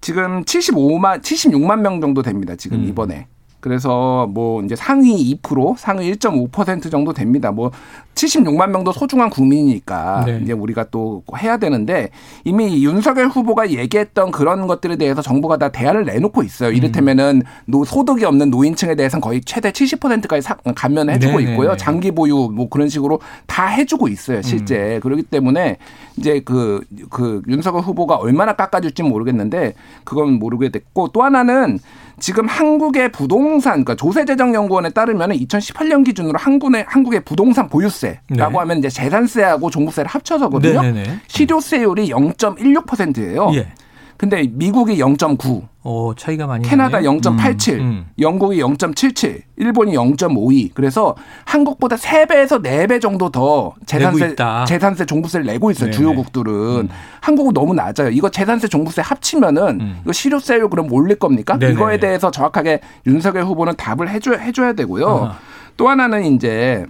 지금 0.00 0.42
75만 0.44 1.20
76만 1.22 1.80
명 1.80 2.00
정도 2.00 2.22
됩니다. 2.22 2.56
지금 2.56 2.78
음. 2.80 2.88
이번에. 2.88 3.28
그래서 3.61 4.26
뭐 4.26 4.62
이제 4.62 4.75
상위 4.75 5.38
2% 5.43 5.76
상위 5.76 6.12
1.5% 6.12 6.90
정도 6.90 7.12
됩니다. 7.12 7.52
뭐 7.52 7.71
76만 8.14 8.71
명도 8.71 8.93
소중한 8.93 9.31
국민이니까 9.31 10.25
네. 10.26 10.40
이제 10.43 10.52
우리가 10.52 10.87
또 10.90 11.23
해야 11.38 11.57
되는데 11.57 12.11
이미 12.45 12.85
윤석열 12.85 13.29
후보가 13.29 13.71
얘기했던 13.71 14.31
그런 14.31 14.67
것들에 14.67 14.97
대해서 14.97 15.23
정부가 15.23 15.57
다 15.57 15.71
대안을 15.71 16.05
내놓고 16.05 16.43
있어요. 16.43 16.71
이를테면은 16.71 17.43
노 17.67 17.85
소득이 17.85 18.25
없는 18.25 18.50
노인층에 18.50 18.95
대해서는 18.95 19.21
거의 19.21 19.40
최대 19.45 19.71
70%까지 19.71 20.43
사, 20.43 20.55
감면해주고 20.55 21.38
네, 21.38 21.45
네 21.45 21.50
있고요. 21.52 21.71
네. 21.71 21.76
장기 21.76 22.11
보유 22.11 22.50
뭐 22.52 22.69
그런 22.69 22.88
식으로 22.88 23.21
다 23.47 23.67
해주고 23.67 24.09
있어요. 24.09 24.43
실제 24.43 24.97
음. 24.97 25.00
그렇기 25.00 25.23
때문에 25.25 25.79
이제 26.17 26.40
그그 26.40 26.85
그 27.11 27.43
윤석열 27.49 27.83
후보가 27.83 28.17
얼마나 28.17 28.55
깎아줄지 28.55 29.02
모르겠는데 29.02 29.75
그건 30.05 30.33
모르게 30.35 30.69
됐고 30.71 31.09
또 31.09 31.23
하나는 31.23 31.79
지금 32.19 32.47
한국의 32.47 33.12
부동 33.12 33.50
산, 33.59 33.73
그러니까 33.85 33.97
조세재정연구원에 33.97 34.90
따르면 34.90 35.30
2018년 35.30 36.04
기준으로 36.04 36.38
한국의, 36.38 36.85
한국의 36.87 37.21
부동산 37.25 37.69
보유세라고 37.69 38.21
네. 38.28 38.42
하면 38.42 38.78
이제 38.78 38.88
재산세하고 38.88 39.71
종부세를 39.71 40.09
합쳐서거든요. 40.09 40.83
네네네. 40.83 41.21
실효세율이 41.26 42.11
0.16%예요. 42.11 43.50
예. 43.54 43.73
근데 44.16 44.47
미국이 44.52 44.99
0.9, 44.99 45.66
어, 45.82 46.12
차이가 46.14 46.46
많이 46.46 46.68
캐나다 46.68 47.00
0.87, 47.00 47.75
음, 47.75 47.80
음. 47.80 48.06
영국이 48.18 48.58
0.77, 48.60 49.40
일본이 49.56 49.94
0.52. 49.94 50.72
그래서 50.75 51.16
한국보다 51.46 51.96
3배에서 51.96 52.62
4배 52.62 53.00
정도 53.00 53.30
더 53.30 53.72
재산세 53.87 54.37
재산세 54.66 55.06
종부세를 55.06 55.46
내고 55.46 55.70
있어요. 55.70 55.90
네네. 55.90 55.96
주요국들은. 55.96 56.52
음. 56.52 56.88
한국은 57.20 57.54
너무 57.54 57.72
낮아요. 57.75 58.10
이거 58.10 58.28
재산세 58.28 58.68
종부세 58.68 59.00
합치면은 59.00 59.80
음. 59.80 60.00
이거 60.02 60.12
실효세율 60.12 60.68
그럼 60.68 60.92
올릴 60.92 61.18
겁니까? 61.18 61.58
네네. 61.58 61.72
이거에 61.72 61.99
대해서 61.99 62.30
정확하게 62.30 62.80
윤석열 63.06 63.44
후보는 63.44 63.76
답을 63.76 64.10
해줘 64.10 64.34
해줘야 64.34 64.75
되고요. 64.75 65.06
어. 65.06 65.32
또 65.78 65.88
하나는 65.88 66.25
이제 66.34 66.84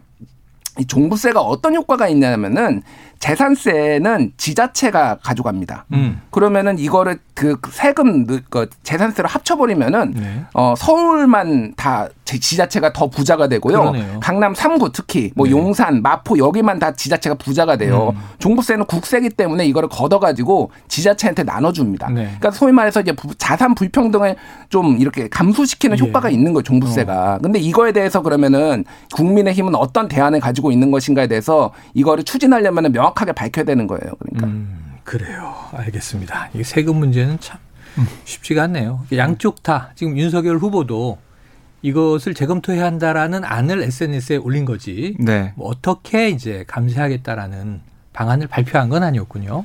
이 0.78 0.87
종부세가 0.87 1.40
어떤 1.40 1.75
효과가 1.75 2.09
있냐면은 2.09 2.82
재산세는 3.21 4.33
지자체가 4.39 5.19
가져갑니다. 5.23 5.85
음. 5.93 6.23
그러면은 6.31 6.79
이거를 6.79 7.19
그 7.35 7.57
세금 7.71 8.27
그 8.27 8.69
재산세로 8.83 9.29
합쳐버리면은 9.29 10.15
네. 10.17 10.45
어 10.55 10.75
서울만 10.77 11.75
다 11.77 12.09
지자체가 12.25 12.93
더 12.93 13.09
부자가 13.09 13.49
되고요. 13.49 13.79
그러네요. 13.79 14.21
강남 14.21 14.53
3구 14.53 14.93
특히 14.93 15.33
뭐 15.35 15.47
네. 15.47 15.53
용산, 15.53 16.00
마포 16.00 16.39
여기만 16.39 16.79
다 16.79 16.93
지자체가 16.93 17.35
부자가 17.35 17.77
돼요. 17.77 18.15
음. 18.15 18.23
종부세는 18.39 18.87
국세기 18.87 19.31
때문에 19.31 19.67
이거를 19.67 19.89
걷어가지고 19.89 20.71
지자체한테 20.89 21.43
나눠줍니다. 21.43 22.09
네. 22.09 22.23
그러니까 22.25 22.53
소위 22.53 22.73
말해서 22.73 23.00
이제 23.00 23.15
자산 23.37 23.75
불평등을 23.75 24.37
좀 24.69 24.97
이렇게 24.99 25.29
감소시키는 25.29 25.99
예. 25.99 26.03
효과가 26.03 26.31
있는 26.31 26.53
거예요. 26.53 26.62
종부세가. 26.62 27.35
어. 27.35 27.39
근데 27.43 27.59
이거에 27.59 27.93
대해서 27.93 28.23
그러면은 28.23 28.85
국민의힘은 29.15 29.75
어떤 29.75 30.09
대안을 30.09 30.41
가지고 30.41 30.73
있는 30.73 30.91
것인가에 30.91 31.27
대해서 31.27 31.73
이거를 31.95 32.25
추진하려면은 32.25 32.93
명 32.93 33.10
명확하게 33.11 33.33
밝혀야 33.33 33.64
되는 33.64 33.87
거예요. 33.87 34.12
그러니까. 34.19 34.47
음, 34.47 34.99
그래요. 35.05 35.55
알겠습니다. 35.73 36.50
이 36.55 36.62
세금 36.62 36.97
문제는 36.97 37.40
참 37.40 37.59
쉽지가 38.25 38.64
않네요. 38.64 39.07
양쪽 39.12 39.62
다 39.62 39.90
지금 39.95 40.17
윤석열 40.17 40.59
후보도 40.59 41.19
이것을 41.83 42.35
재검토해야 42.35 42.85
한다라는 42.85 43.45
안을 43.45 43.83
SNS에 43.83 44.37
올린 44.37 44.64
거지. 44.64 45.17
네. 45.19 45.52
뭐 45.57 45.69
어떻게 45.69 46.29
이제 46.29 46.64
감세하겠다라는 46.67 47.81
방안을 48.12 48.49
발표한 48.49 48.88
건 48.88 49.02
아니었군요. 49.02 49.64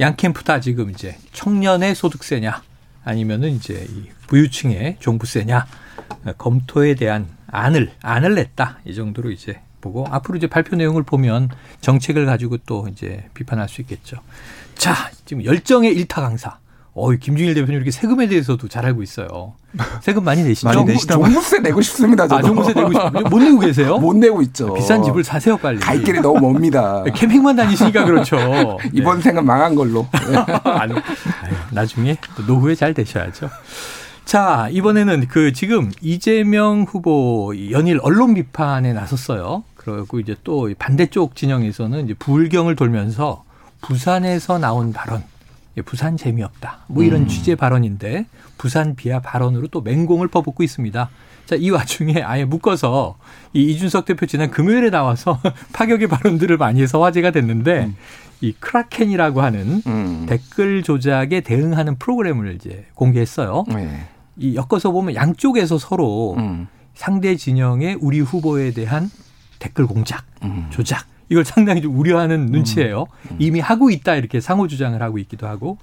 양 0.00 0.16
캠프 0.16 0.44
다 0.44 0.60
지금 0.60 0.90
이제 0.90 1.16
청년의 1.32 1.94
소득세냐 1.94 2.62
아니면은 3.04 3.50
이제 3.50 3.86
이 3.88 4.08
부유층의 4.26 4.96
종부세냐 5.00 5.66
검토에 6.38 6.94
대한 6.94 7.28
안을 7.46 7.92
안을 8.02 8.34
냈다 8.34 8.80
이 8.84 8.94
정도로 8.94 9.30
이제 9.30 9.60
보고 9.84 10.06
앞으로 10.10 10.36
이제 10.38 10.46
발표 10.46 10.76
내용을 10.76 11.02
보면 11.02 11.50
정책을 11.82 12.24
가지고 12.24 12.56
또 12.66 12.88
이제 12.90 13.28
비판할 13.34 13.68
수 13.68 13.82
있겠죠. 13.82 14.16
자, 14.74 15.10
지금 15.26 15.44
열정의 15.44 15.94
일타 15.94 16.22
강사. 16.22 16.58
어이, 16.96 17.18
김준일 17.18 17.54
대표님 17.54 17.74
이렇게 17.74 17.90
세금에 17.90 18.28
대해서도 18.28 18.68
잘 18.68 18.86
알고 18.86 19.02
있어요. 19.02 19.54
세금 20.00 20.22
많이 20.24 20.44
내시죠? 20.44 20.68
많이 20.68 20.84
내시다. 20.84 21.14
종부세 21.14 21.58
내고 21.58 21.82
싶습니다. 21.82 22.28
저도. 22.28 22.36
아, 22.36 22.42
종부세 22.42 22.72
내고 22.72 22.92
싶어요? 22.92 23.10
못 23.28 23.38
내고 23.40 23.58
계세요? 23.58 23.98
못 24.00 24.16
내고 24.16 24.40
있죠. 24.42 24.72
비싼 24.74 25.02
집을 25.02 25.24
사세요, 25.24 25.56
빨리. 25.56 25.80
갈 25.80 26.00
길이 26.02 26.20
너무 26.20 26.40
멉니다. 26.40 27.02
캠핑만 27.02 27.56
다니시니까 27.56 28.04
그렇죠. 28.04 28.78
이번 28.94 29.16
네. 29.16 29.22
생은 29.24 29.44
망한 29.44 29.74
걸로. 29.74 30.06
아니, 30.64 30.94
나중에 31.72 32.16
노후에 32.46 32.76
잘 32.76 32.94
되셔야죠. 32.94 33.50
자, 34.24 34.68
이번에는 34.70 35.26
그 35.28 35.52
지금 35.52 35.90
이재명 36.00 36.86
후보 36.88 37.52
연일 37.72 37.98
언론 38.02 38.34
비판에 38.34 38.92
나섰어요. 38.92 39.64
그리고 39.84 40.20
이제 40.20 40.34
또 40.44 40.72
반대쪽 40.78 41.36
진영에서는 41.36 42.04
이제 42.04 42.14
불경을 42.14 42.76
돌면서 42.76 43.44
부산에서 43.82 44.58
나온 44.58 44.92
발언, 44.92 45.22
부산 45.84 46.16
재미없다. 46.16 46.84
뭐 46.88 47.02
이런 47.02 47.22
음. 47.22 47.28
취재 47.28 47.54
발언인데 47.54 48.26
부산 48.56 48.94
비하 48.94 49.20
발언으로 49.20 49.68
또 49.68 49.82
맹공을 49.82 50.28
퍼붓고 50.28 50.62
있습니다. 50.62 51.10
자, 51.44 51.56
이 51.56 51.68
와중에 51.68 52.22
아예 52.22 52.46
묶어서 52.46 53.16
이 53.52 53.62
이준석 53.64 54.06
대표 54.06 54.24
지난 54.24 54.50
금요일에 54.50 54.88
나와서 54.88 55.38
파격의 55.74 56.08
발언들을 56.08 56.56
많이 56.56 56.80
해서 56.80 57.02
화제가 57.02 57.32
됐는데 57.32 57.84
음. 57.84 57.96
이 58.40 58.52
크라켄이라고 58.52 59.42
하는 59.42 59.82
음. 59.86 60.26
댓글 60.26 60.82
조작에 60.82 61.42
대응하는 61.42 61.96
프로그램을 61.96 62.54
이제 62.54 62.86
공개했어요. 62.94 63.64
네. 63.68 64.06
이 64.36 64.56
엮어서 64.56 64.90
보면 64.90 65.14
양쪽에서 65.14 65.76
서로 65.76 66.34
음. 66.38 66.68
상대 66.94 67.36
진영의 67.36 67.98
우리 68.00 68.20
후보에 68.20 68.70
대한 68.70 69.10
댓글 69.64 69.86
공작, 69.86 70.24
음. 70.42 70.66
조작 70.68 71.06
이걸 71.30 71.44
상당히 71.46 71.80
좀 71.80 71.98
우려하는 71.98 72.46
눈치예요. 72.46 73.02
음. 73.02 73.28
음. 73.30 73.36
이미 73.38 73.60
하고 73.60 73.90
있다 73.90 74.14
이렇게 74.14 74.40
상호 74.40 74.68
주장을 74.68 75.00
하고 75.00 75.18
있기도 75.18 75.46
하고 75.46 75.78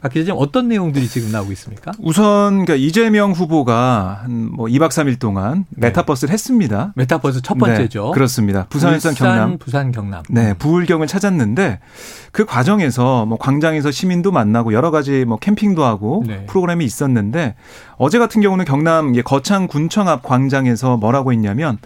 박 0.00 0.12
기자님 0.12 0.40
어떤 0.40 0.68
내용들이 0.68 1.06
지금 1.08 1.32
나오고 1.32 1.52
있습니까? 1.52 1.92
우선 1.98 2.64
그러니까 2.64 2.76
이재명 2.76 3.32
후보가 3.32 4.22
한뭐 4.22 4.66
2박 4.66 4.88
3일 4.88 5.18
동안 5.18 5.66
네. 5.70 5.88
매타버스를 5.88 6.32
했습니다. 6.32 6.92
매타버스 6.96 7.42
첫 7.42 7.58
번째죠. 7.58 8.04
네, 8.04 8.10
그렇습니다. 8.12 8.66
부산에서 8.68 9.12
경남. 9.12 9.58
부산 9.58 9.92
경남. 9.92 10.22
네, 10.30 10.54
부울경을 10.54 11.06
찾았는데 11.06 11.80
그 12.32 12.44
과정에서 12.44 13.26
뭐 13.26 13.36
광장에서 13.36 13.90
시민도 13.90 14.32
만나고 14.32 14.72
여러 14.72 14.90
가지 14.90 15.24
뭐 15.26 15.38
캠핑도 15.38 15.84
하고 15.84 16.24
네. 16.26 16.46
프로그램이 16.46 16.84
있었는데 16.84 17.54
어제 17.96 18.18
같은 18.18 18.40
경우는 18.40 18.64
경남 18.64 19.12
거창 19.24 19.66
군청 19.66 20.08
앞 20.08 20.22
광장에서 20.22 20.96
뭐라고 20.98 21.32
했냐면 21.32 21.78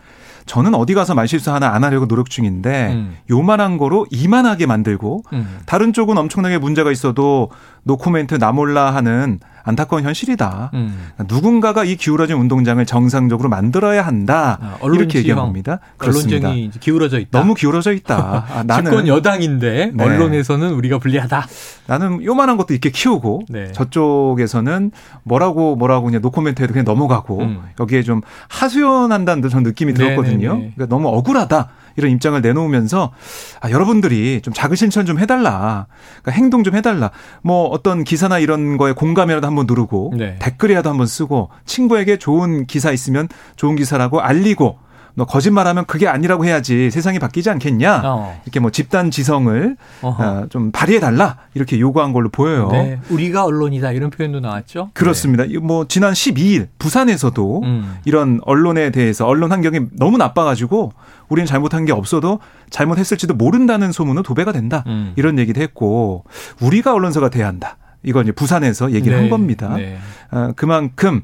저는 0.51 0.75
어디 0.75 0.95
가서 0.95 1.15
말실수 1.15 1.53
하나 1.53 1.75
안 1.75 1.85
하려고 1.85 2.09
노력 2.09 2.29
중인데 2.29 2.93
음. 2.93 3.17
요만한 3.31 3.79
거로 3.79 4.05
이만하게 4.11 4.67
만들고 4.67 5.23
음. 5.33 5.61
다른 5.65 5.93
쪽은 5.93 6.19
엄청나게 6.19 6.59
문제가 6.59 6.91
있어도 6.91 7.53
노코멘트 7.85 8.35
나몰라 8.35 8.93
하는 8.93 9.39
안타까운 9.65 10.05
현실이다. 10.05 10.71
음. 10.75 11.11
누군가가 11.29 11.85
이 11.85 11.97
기울어진 11.97 12.37
운동장을 12.37 12.85
정상적으로 12.87 13.49
만들어야 13.49 14.07
한다. 14.07 14.59
아, 14.61 14.79
이렇게 14.83 15.19
얘기합니다. 15.19 15.81
언론정이 15.99 16.71
기울어져 16.81 17.19
있다. 17.19 17.39
너무 17.39 17.55
기울어져 17.55 17.93
있다. 17.93 18.47
아, 18.49 18.63
나는 18.67 18.91
집권 18.91 19.07
여당인데 19.09 19.93
네. 19.95 20.05
언론에서는 20.05 20.73
우리가 20.73 20.99
불리하다. 20.99 21.47
나는 21.87 22.25
요만한 22.25 22.57
것도 22.57 22.75
이렇게 22.75 22.91
키우고 22.91 23.43
네. 23.49 23.73
저쪽에서는 23.73 24.91
뭐라고 25.25 25.77
뭐라고 25.77 26.07
그냥 26.07 26.21
노코멘트해도 26.23 26.73
그냥 26.73 26.85
넘어가고 26.85 27.41
음. 27.41 27.63
여기에 27.79 28.03
좀 28.03 28.21
하소연한다는 28.49 29.49
전 29.49 29.63
느낌이 29.63 29.95
들었거든요. 29.95 30.59
그러니까 30.59 30.87
너무 30.87 31.09
억울하다. 31.09 31.69
이런 31.97 32.11
입장을 32.13 32.41
내놓으면서 32.41 33.13
아, 33.61 33.71
여러분들이 33.71 34.41
좀 34.43 34.53
자극 34.55 34.77
실천 34.77 35.07
좀 35.07 35.19
해달라. 35.19 35.87
그러니까 36.23 36.33
행동 36.33 36.65
좀 36.65 36.75
해달라. 36.75 37.11
뭐 37.43 37.67
어떤 37.67 38.05
기사나 38.05 38.39
이런 38.39 38.77
거에 38.77 38.93
공감이라도 38.93 39.47
한번 39.47 39.67
누르고 39.67 40.15
네. 40.17 40.37
댓글이라도 40.41 40.91
한번 40.91 41.07
쓰고 41.07 41.51
친구에게 41.67 42.19
좋은 42.19 42.67
기사 42.67 42.91
있으면 42.91 43.29
좋은 43.57 43.77
기사라고 43.77 44.21
알리고 44.21 44.79
너 45.15 45.25
거짓말하면 45.25 45.87
그게 45.87 46.07
아니라고 46.07 46.45
해야지 46.45 46.91
세상이 46.91 47.19
바뀌지 47.19 47.51
않겠냐 47.51 48.03
어. 48.05 48.41
이렇게 48.45 48.61
뭐 48.61 48.71
집단 48.71 49.11
지성을 49.11 49.77
어, 50.03 50.47
좀 50.51 50.71
발휘해 50.73 51.01
달라 51.01 51.37
이렇게 51.55 51.79
요구한 51.81 52.13
걸로 52.13 52.29
보여요. 52.29 52.69
네. 52.73 52.99
우리가 53.11 53.45
언론이다 53.45 53.93
이런 53.93 54.11
표현도 54.11 54.41
나왔죠. 54.41 54.91
그렇습니다. 54.95 55.45
네. 55.45 55.59
뭐 55.59 55.87
지난 55.89 56.13
12일 56.13 56.69
부산에서도 56.79 57.63
음. 57.63 57.97
이런 58.05 58.41
언론에 58.45 58.91
대해서 58.91 59.27
언론 59.27 59.53
환경이 59.53 59.81
너무 59.93 60.19
나빠가지고 60.19 60.93
우리는 61.29 61.47
잘못한 61.47 61.85
게 61.85 61.93
없어도 61.93 62.41
잘못했을지도 62.71 63.35
모른다는 63.35 63.93
소문은 63.93 64.23
도배가 64.23 64.53
된다 64.53 64.85
음. 64.87 65.13
이런 65.17 65.39
얘기도 65.39 65.61
했고 65.61 66.25
우리가 66.61 66.93
언론사가 66.95 67.31
돼야 67.31 67.47
한다. 67.47 67.77
이건 68.03 68.25
이제 68.25 68.33
부산에서 68.33 68.93
얘기를 68.93 69.17
네. 69.17 69.23
한 69.23 69.31
겁니다. 69.31 69.75
네. 69.77 69.99
어, 70.31 70.53
그만큼 70.57 71.23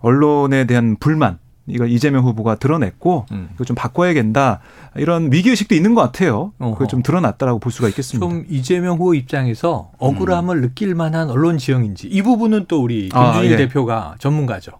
언론에 0.00 0.64
대한 0.64 0.96
불만 0.98 1.38
이걸 1.66 1.90
이재명 1.90 2.24
후보가 2.24 2.56
드러냈고 2.56 3.26
음. 3.32 3.48
이거 3.54 3.64
좀 3.64 3.74
바꿔야 3.74 4.14
된다 4.14 4.60
이런 4.94 5.32
위기 5.32 5.50
의식도 5.50 5.74
있는 5.74 5.94
것 5.94 6.00
같아요. 6.00 6.52
그걸 6.58 6.86
좀 6.86 7.02
드러났다라고 7.02 7.58
볼 7.58 7.72
수가 7.72 7.88
있겠습니다. 7.88 8.26
좀 8.26 8.44
이재명 8.48 8.94
후보 8.96 9.14
입장에서 9.14 9.90
억울함을 9.98 10.56
음. 10.56 10.60
느낄 10.62 10.94
만한 10.94 11.30
언론 11.30 11.58
지형인지 11.58 12.08
이 12.08 12.22
부분은 12.22 12.66
또 12.68 12.82
우리 12.82 13.08
김준일 13.08 13.14
아, 13.14 13.44
예. 13.44 13.56
대표가 13.56 14.14
전문가죠. 14.18 14.72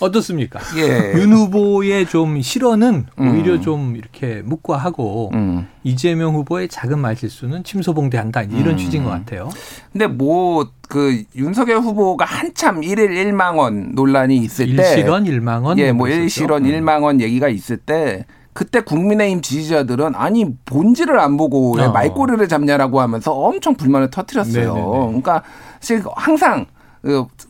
어떻습니까? 0.00 0.60
예. 0.76 1.12
윤 1.18 1.32
후보의 1.32 2.06
좀 2.06 2.40
실언은 2.42 3.06
음. 3.18 3.28
오히려 3.28 3.60
좀 3.60 3.96
이렇게 3.96 4.42
묵과하고 4.44 5.30
음. 5.34 5.68
이재명 5.84 6.34
후보의 6.34 6.68
작은 6.68 6.98
말실수는 6.98 7.64
침소봉대한다 7.64 8.42
이런 8.42 8.70
음. 8.70 8.76
취지인 8.76 9.04
것 9.04 9.10
같아요. 9.10 9.48
근데 9.92 10.06
뭐 10.06 10.66
그 10.88 11.24
윤석열 11.34 11.78
후보가 11.78 12.24
한참 12.24 12.80
1일 12.80 13.10
1만 13.10 13.56
원 13.56 13.92
논란이 13.94 14.36
있을 14.36 14.76
때 14.76 14.90
일실원 14.90 15.24
1만 15.24 15.64
원 15.64 15.78
예, 15.78 15.92
뭐 15.92 16.08
일실원 16.08 16.64
1만 16.64 16.98
음. 16.98 17.02
원 17.02 17.20
얘기가 17.20 17.48
있을 17.48 17.76
때 17.76 18.24
그때 18.52 18.80
국민의힘 18.80 19.42
지지자들은 19.42 20.14
아니 20.14 20.46
본질을 20.64 21.18
안 21.18 21.36
보고 21.36 21.74
왜 21.76 21.84
어. 21.84 21.92
말꼬리를 21.92 22.48
잡냐라고 22.48 23.00
하면서 23.00 23.32
엄청 23.32 23.74
불만을 23.74 24.10
터뜨렸어요. 24.10 24.74
네네네. 24.74 24.96
그러니까 25.06 25.42
사실 25.80 26.02
항상 26.14 26.64
그 26.64 26.75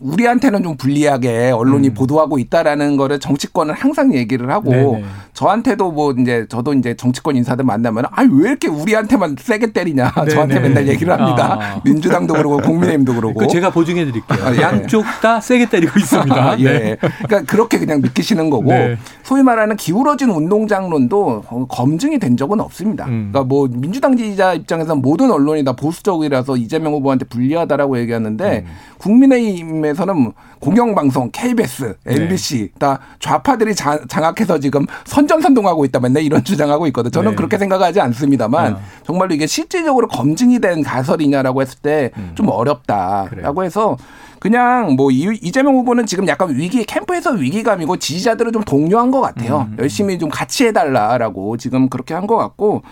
우리한테는 0.00 0.62
좀 0.62 0.76
불리하게 0.76 1.50
언론이 1.50 1.88
음. 1.88 1.94
보도하고 1.94 2.38
있다라는 2.38 2.96
거를 2.96 3.18
정치권은 3.18 3.74
항상 3.74 4.14
얘기를 4.14 4.50
하고 4.50 4.70
네네. 4.70 5.04
저한테도 5.32 5.92
뭐 5.92 6.12
이제 6.12 6.46
저도 6.48 6.74
이제 6.74 6.94
정치권 6.94 7.36
인사들 7.36 7.64
만나면 7.64 8.04
아 8.10 8.26
왜 8.30 8.50
이렇게 8.50 8.68
우리한테만 8.68 9.36
세게 9.38 9.72
때리냐 9.72 10.12
네네. 10.12 10.30
저한테 10.30 10.60
맨날 10.60 10.88
얘기를 10.88 11.12
합니다. 11.12 11.58
아. 11.60 11.80
민주당도 11.84 12.34
그러고 12.34 12.58
국민의힘도 12.58 13.14
그러고 13.14 13.40
그 13.40 13.46
제가 13.48 13.70
보증해 13.70 14.04
드릴게요. 14.04 14.44
아, 14.44 14.54
예. 14.54 14.60
양쪽 14.60 15.04
다 15.22 15.40
세게 15.40 15.68
때리고 15.68 15.98
있습니다. 15.98 16.34
아, 16.34 16.58
예. 16.58 16.64
네. 16.64 16.96
그러니까 17.00 17.42
그렇게 17.50 17.78
그냥 17.78 18.00
믿기시는 18.02 18.50
거고 18.50 18.66
네. 18.72 18.96
소위 19.22 19.42
말하는 19.42 19.76
기울어진 19.76 20.30
운동장론도 20.30 21.66
검증이 21.68 22.18
된 22.18 22.36
적은 22.36 22.60
없습니다. 22.60 23.06
음. 23.06 23.30
그러니까 23.32 23.44
뭐 23.44 23.68
민주당 23.70 24.16
지지자 24.16 24.54
입장에서 24.54 24.94
모든 24.94 25.30
언론이 25.30 25.64
다 25.64 25.72
보수적이라서 25.72 26.56
이재명 26.56 26.92
후보한테 26.94 27.24
불리하다라고 27.26 27.98
얘기하는데 28.00 28.64
음. 28.66 28.72
국민의 28.98 29.45
국민의힘에서는 29.46 30.32
공영방송, 30.60 31.30
KBS, 31.32 31.96
MBC 32.06 32.58
네. 32.58 32.68
다 32.78 32.98
좌파들이 33.20 33.74
자, 33.74 34.00
장악해서 34.08 34.58
지금 34.58 34.86
선전선동하고 35.04 35.84
있다 35.86 36.00
맨날 36.00 36.22
이런 36.22 36.42
주장하고 36.42 36.86
있거든. 36.88 37.10
저는 37.10 37.30
네. 37.32 37.36
그렇게 37.36 37.58
생각하지 37.58 38.00
않습니다만 38.00 38.74
어. 38.74 38.80
정말로 39.04 39.34
이게 39.34 39.46
실질적으로 39.46 40.08
검증이 40.08 40.58
된 40.60 40.82
가설이냐라고 40.82 41.62
했을 41.62 41.78
때좀 41.80 42.46
음. 42.46 42.48
어렵다라고 42.48 43.30
그래요. 43.30 43.62
해서 43.62 43.96
그냥 44.38 44.94
뭐 44.96 45.10
이재명 45.10 45.74
후보는 45.76 46.06
지금 46.06 46.26
약간 46.28 46.54
위기 46.54 46.84
캠프에서 46.84 47.32
위기감이고 47.32 47.96
지지자들을 47.96 48.52
좀 48.52 48.62
독려한 48.62 49.10
것 49.10 49.20
같아요. 49.20 49.66
음. 49.70 49.76
열심히 49.78 50.18
좀 50.18 50.28
같이 50.28 50.66
해달라라고 50.66 51.56
지금 51.56 51.88
그렇게 51.88 52.14
한 52.14 52.26
것 52.26 52.36
같고 52.36 52.82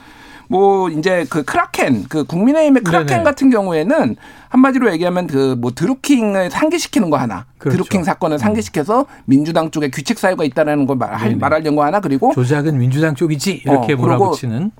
뭐 0.48 0.90
이제 0.90 1.26
그 1.30 1.42
크라켄 1.42 2.04
그 2.08 2.24
국민의힘의 2.24 2.82
크라켄 2.82 3.06
네네. 3.06 3.22
같은 3.24 3.50
경우에는 3.50 4.16
한마디로 4.50 4.92
얘기하면 4.92 5.26
그 5.26 5.54
뭐 5.58 5.72
드루킹을 5.74 6.50
상기시키는 6.50 7.10
거 7.10 7.16
하나 7.16 7.46
그렇죠. 7.58 7.76
드루킹 7.76 8.04
사건을 8.04 8.38
상기시켜서 8.38 9.06
민주당 9.24 9.70
쪽에 9.70 9.88
규칙 9.88 10.18
사유가 10.18 10.44
있다라는 10.44 10.86
걸 10.86 10.96
말, 10.96 11.36
말하려는 11.36 11.74
거 11.76 11.84
하나 11.84 12.00
그리고 12.00 12.32
조작은 12.34 12.76
민주당 12.78 13.14
쪽이지 13.14 13.62
이렇게 13.64 13.94
어, 13.94 13.96
몰아붙이는 13.96 14.70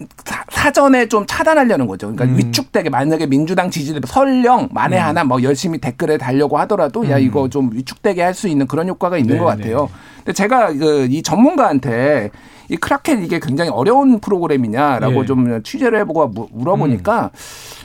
사, 0.50 0.70
전에 0.70 1.06
좀 1.08 1.24
차단하려는 1.26 1.86
거죠. 1.86 2.12
그러니까 2.12 2.24
음. 2.24 2.38
위축되게 2.38 2.90
만약에 2.90 3.26
민주당 3.26 3.70
지지율 3.70 4.00
설령 4.06 4.68
만에 4.72 4.98
음. 4.98 5.02
하나 5.02 5.24
뭐 5.24 5.42
열심히 5.42 5.78
댓글에 5.78 6.18
달려고 6.18 6.58
하더라도 6.58 7.02
음. 7.02 7.10
야 7.10 7.18
이거 7.18 7.48
좀 7.48 7.70
위축되게 7.72 8.22
할 8.22 8.34
수 8.34 8.48
있는 8.48 8.66
그런 8.66 8.88
효과가 8.88 9.16
있는 9.16 9.34
네네. 9.36 9.40
것 9.40 9.46
같아요. 9.46 9.88
근데 10.18 10.32
제가 10.32 10.72
그 10.74 11.06
이 11.10 11.22
전문가한테 11.22 12.30
이 12.68 12.76
크라켄 12.76 13.22
이게 13.24 13.38
굉장히 13.38 13.70
어려운 13.70 14.18
프로그램이냐라고 14.20 15.22
예. 15.22 15.26
좀 15.26 15.62
취재를 15.62 15.98
해보고 16.00 16.48
물어보니까 16.52 17.24
음. 17.24 17.28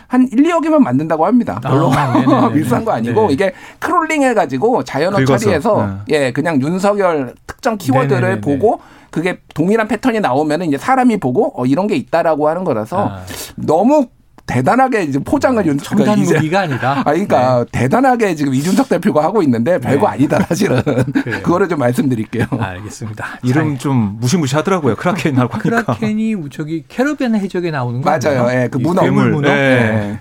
한 0.07 0.27
1, 0.31 0.43
2억이면 0.43 0.79
만든다고 0.79 1.25
합니다. 1.25 1.59
별로 1.61 1.91
아, 1.93 2.49
비싼 2.51 2.83
거 2.83 2.91
아니고 2.91 3.27
네. 3.27 3.33
이게 3.33 3.53
crawling 3.77 4.23
해가지고 4.23 4.83
자연어 4.83 5.23
처리해서 5.23 5.85
네. 6.07 6.15
예 6.15 6.31
그냥 6.31 6.61
윤석열 6.61 7.35
특정 7.45 7.77
키워드를 7.77 8.21
네네네네. 8.21 8.41
보고 8.41 8.79
그게 9.11 9.39
동일한 9.53 9.87
패턴이 9.87 10.19
나오면은 10.19 10.67
이제 10.67 10.77
사람이 10.77 11.17
보고 11.17 11.53
어 11.59 11.65
이런 11.65 11.87
게 11.87 11.95
있다라고 11.95 12.47
하는 12.49 12.63
거라서 12.63 13.09
아. 13.09 13.21
너무 13.55 14.07
대단하게 14.49 15.03
이제 15.03 15.19
포장을 15.19 15.63
윤 15.67 15.77
첨단 15.77 16.05
그러니까 16.15 16.33
무기가 16.33 16.59
아니다. 16.61 16.99
아 17.05 17.11
그러니까 17.11 17.65
네. 17.71 17.79
대단하게 17.79 18.33
지금 18.33 18.53
이준석 18.55 18.89
대표가 18.89 19.23
하고 19.23 19.43
있는데 19.43 19.77
별거 19.77 20.07
네. 20.07 20.13
아니다 20.13 20.39
사실은. 20.41 20.81
그거를 21.43 21.69
좀 21.69 21.77
말씀드릴게요. 21.79 22.45
알겠습니다. 22.59 23.39
이름 23.43 23.77
좀 23.77 24.17
무시무시하더라고요. 24.19 24.95
크라켄 24.95 25.37
하고 25.37 25.53
하니까. 25.53 25.93
크라켄이 25.93 26.35
저기 26.51 26.83
캐러비안 26.87 27.35
해적에 27.35 27.69
나오는 27.69 28.01
거 28.01 28.09
맞아요. 28.09 28.49
예, 28.49 28.67
그 28.69 28.79
문어. 28.79 29.01
괴물 29.01 29.31
문어. 29.31 29.47
네. 29.47 30.19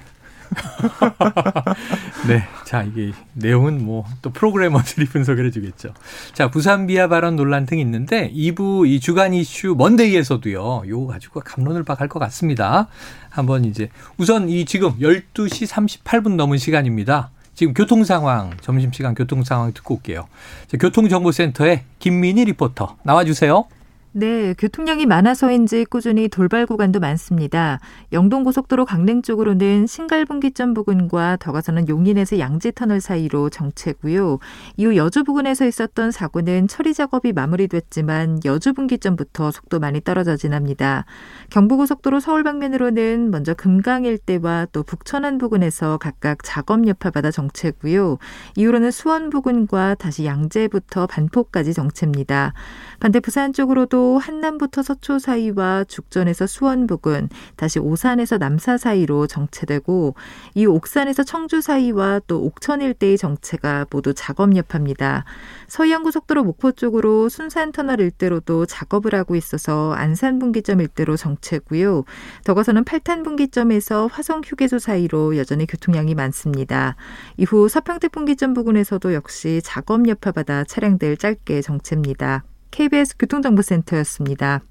네. 2.26 2.34
네. 2.34 2.48
자, 2.64 2.82
이게 2.82 3.12
내용은 3.34 3.84
뭐 3.84 3.98
또 4.22 4.30
프로그래머들이 4.30 5.06
분석을 5.08 5.46
해주겠죠. 5.46 5.94
자, 6.32 6.50
부산 6.50 6.86
비하 6.86 7.08
발언 7.08 7.36
논란 7.36 7.66
등 7.66 7.78
있는데 7.78 8.30
2부 8.32 8.86
이 8.88 9.00
주간 9.00 9.34
이슈 9.34 9.74
먼데이에서도요. 9.76 10.82
요거 10.86 11.12
가지고 11.12 11.40
감론을 11.40 11.84
박할 11.84 12.08
것 12.08 12.18
같습니다. 12.18 12.88
한번 13.30 13.64
이제 13.64 13.90
우선 14.16 14.48
이 14.48 14.64
지금 14.64 14.98
12시 14.98 15.66
38분 15.66 16.36
넘은 16.36 16.58
시간입니다. 16.58 17.30
지금 17.54 17.74
교통 17.74 18.04
상황, 18.04 18.56
점심시간 18.60 19.14
교통 19.14 19.42
상황 19.42 19.72
듣고 19.72 19.96
올게요. 19.96 20.28
자, 20.68 20.76
교통정보센터에 20.78 21.84
김민희 21.98 22.44
리포터 22.44 22.96
나와주세요. 23.02 23.64
네, 24.12 24.54
교통량이 24.54 25.04
많아서인지 25.04 25.84
꾸준히 25.84 26.28
돌발 26.28 26.64
구간도 26.64 26.98
많습니다. 26.98 27.78
영동고속도로 28.10 28.86
강릉 28.86 29.20
쪽으로는 29.20 29.86
신갈분기점 29.86 30.72
부근과 30.72 31.36
더 31.38 31.52
가서는 31.52 31.88
용인에서 31.88 32.38
양지터널 32.38 33.02
사이로 33.02 33.50
정체고요. 33.50 34.38
이후 34.78 34.96
여주 34.96 35.24
부근에서 35.24 35.66
있었던 35.66 36.10
사고는 36.10 36.68
처리 36.68 36.94
작업이 36.94 37.34
마무리됐지만 37.34 38.40
여주 38.46 38.72
분기점부터 38.72 39.50
속도 39.50 39.78
많이 39.78 40.00
떨어져 40.00 40.36
지납니다. 40.36 41.04
경부고속도로 41.50 42.20
서울 42.20 42.44
방면으로는 42.44 43.30
먼저 43.30 43.52
금강 43.52 44.06
일대와 44.06 44.68
또 44.72 44.84
북천안 44.84 45.36
부근에서 45.36 45.98
각각 45.98 46.38
작업 46.42 46.88
여파받아 46.88 47.30
정체고요. 47.30 48.16
이후로는 48.56 48.90
수원 48.90 49.28
부근과 49.28 49.96
다시 49.96 50.24
양재부터 50.24 51.06
반포까지 51.06 51.74
정체입니다. 51.74 52.54
반대 53.00 53.20
부산 53.20 53.52
쪽으로도 53.52 53.97
한남부터 54.18 54.82
서초 54.82 55.18
사이와 55.18 55.84
죽전에서 55.84 56.46
수원 56.46 56.86
부근, 56.86 57.28
다시 57.56 57.78
오산에서 57.78 58.38
남사 58.38 58.76
사이로 58.78 59.26
정체되고 59.26 60.14
이 60.54 60.66
옥산에서 60.66 61.22
청주 61.22 61.60
사이와 61.60 62.20
또 62.26 62.42
옥천 62.44 62.80
일대의 62.80 63.18
정체가 63.18 63.86
모두 63.90 64.14
작업 64.14 64.56
여파입니다. 64.56 65.24
서해안고속도로 65.68 66.44
목포 66.44 66.72
쪽으로 66.72 67.28
순산터널 67.28 68.00
일대로도 68.00 68.66
작업을 68.66 69.14
하고 69.14 69.36
있어서 69.36 69.92
안산분기점 69.92 70.80
일대로 70.80 71.16
정체고요. 71.16 72.04
더 72.44 72.54
가서는 72.54 72.84
팔탄분기점에서 72.84 74.06
화성휴게소 74.06 74.78
사이로 74.78 75.36
여전히 75.36 75.66
교통량이 75.66 76.14
많습니다. 76.14 76.96
이후 77.36 77.68
서평택분기점 77.68 78.54
부근에서도 78.54 79.14
역시 79.14 79.60
작업 79.64 80.08
여파받아 80.08 80.64
차량들 80.64 81.16
짧게 81.16 81.62
정체입니다. 81.62 82.44
KBS 82.70 83.16
교통정보센터였습니다. 83.18 84.62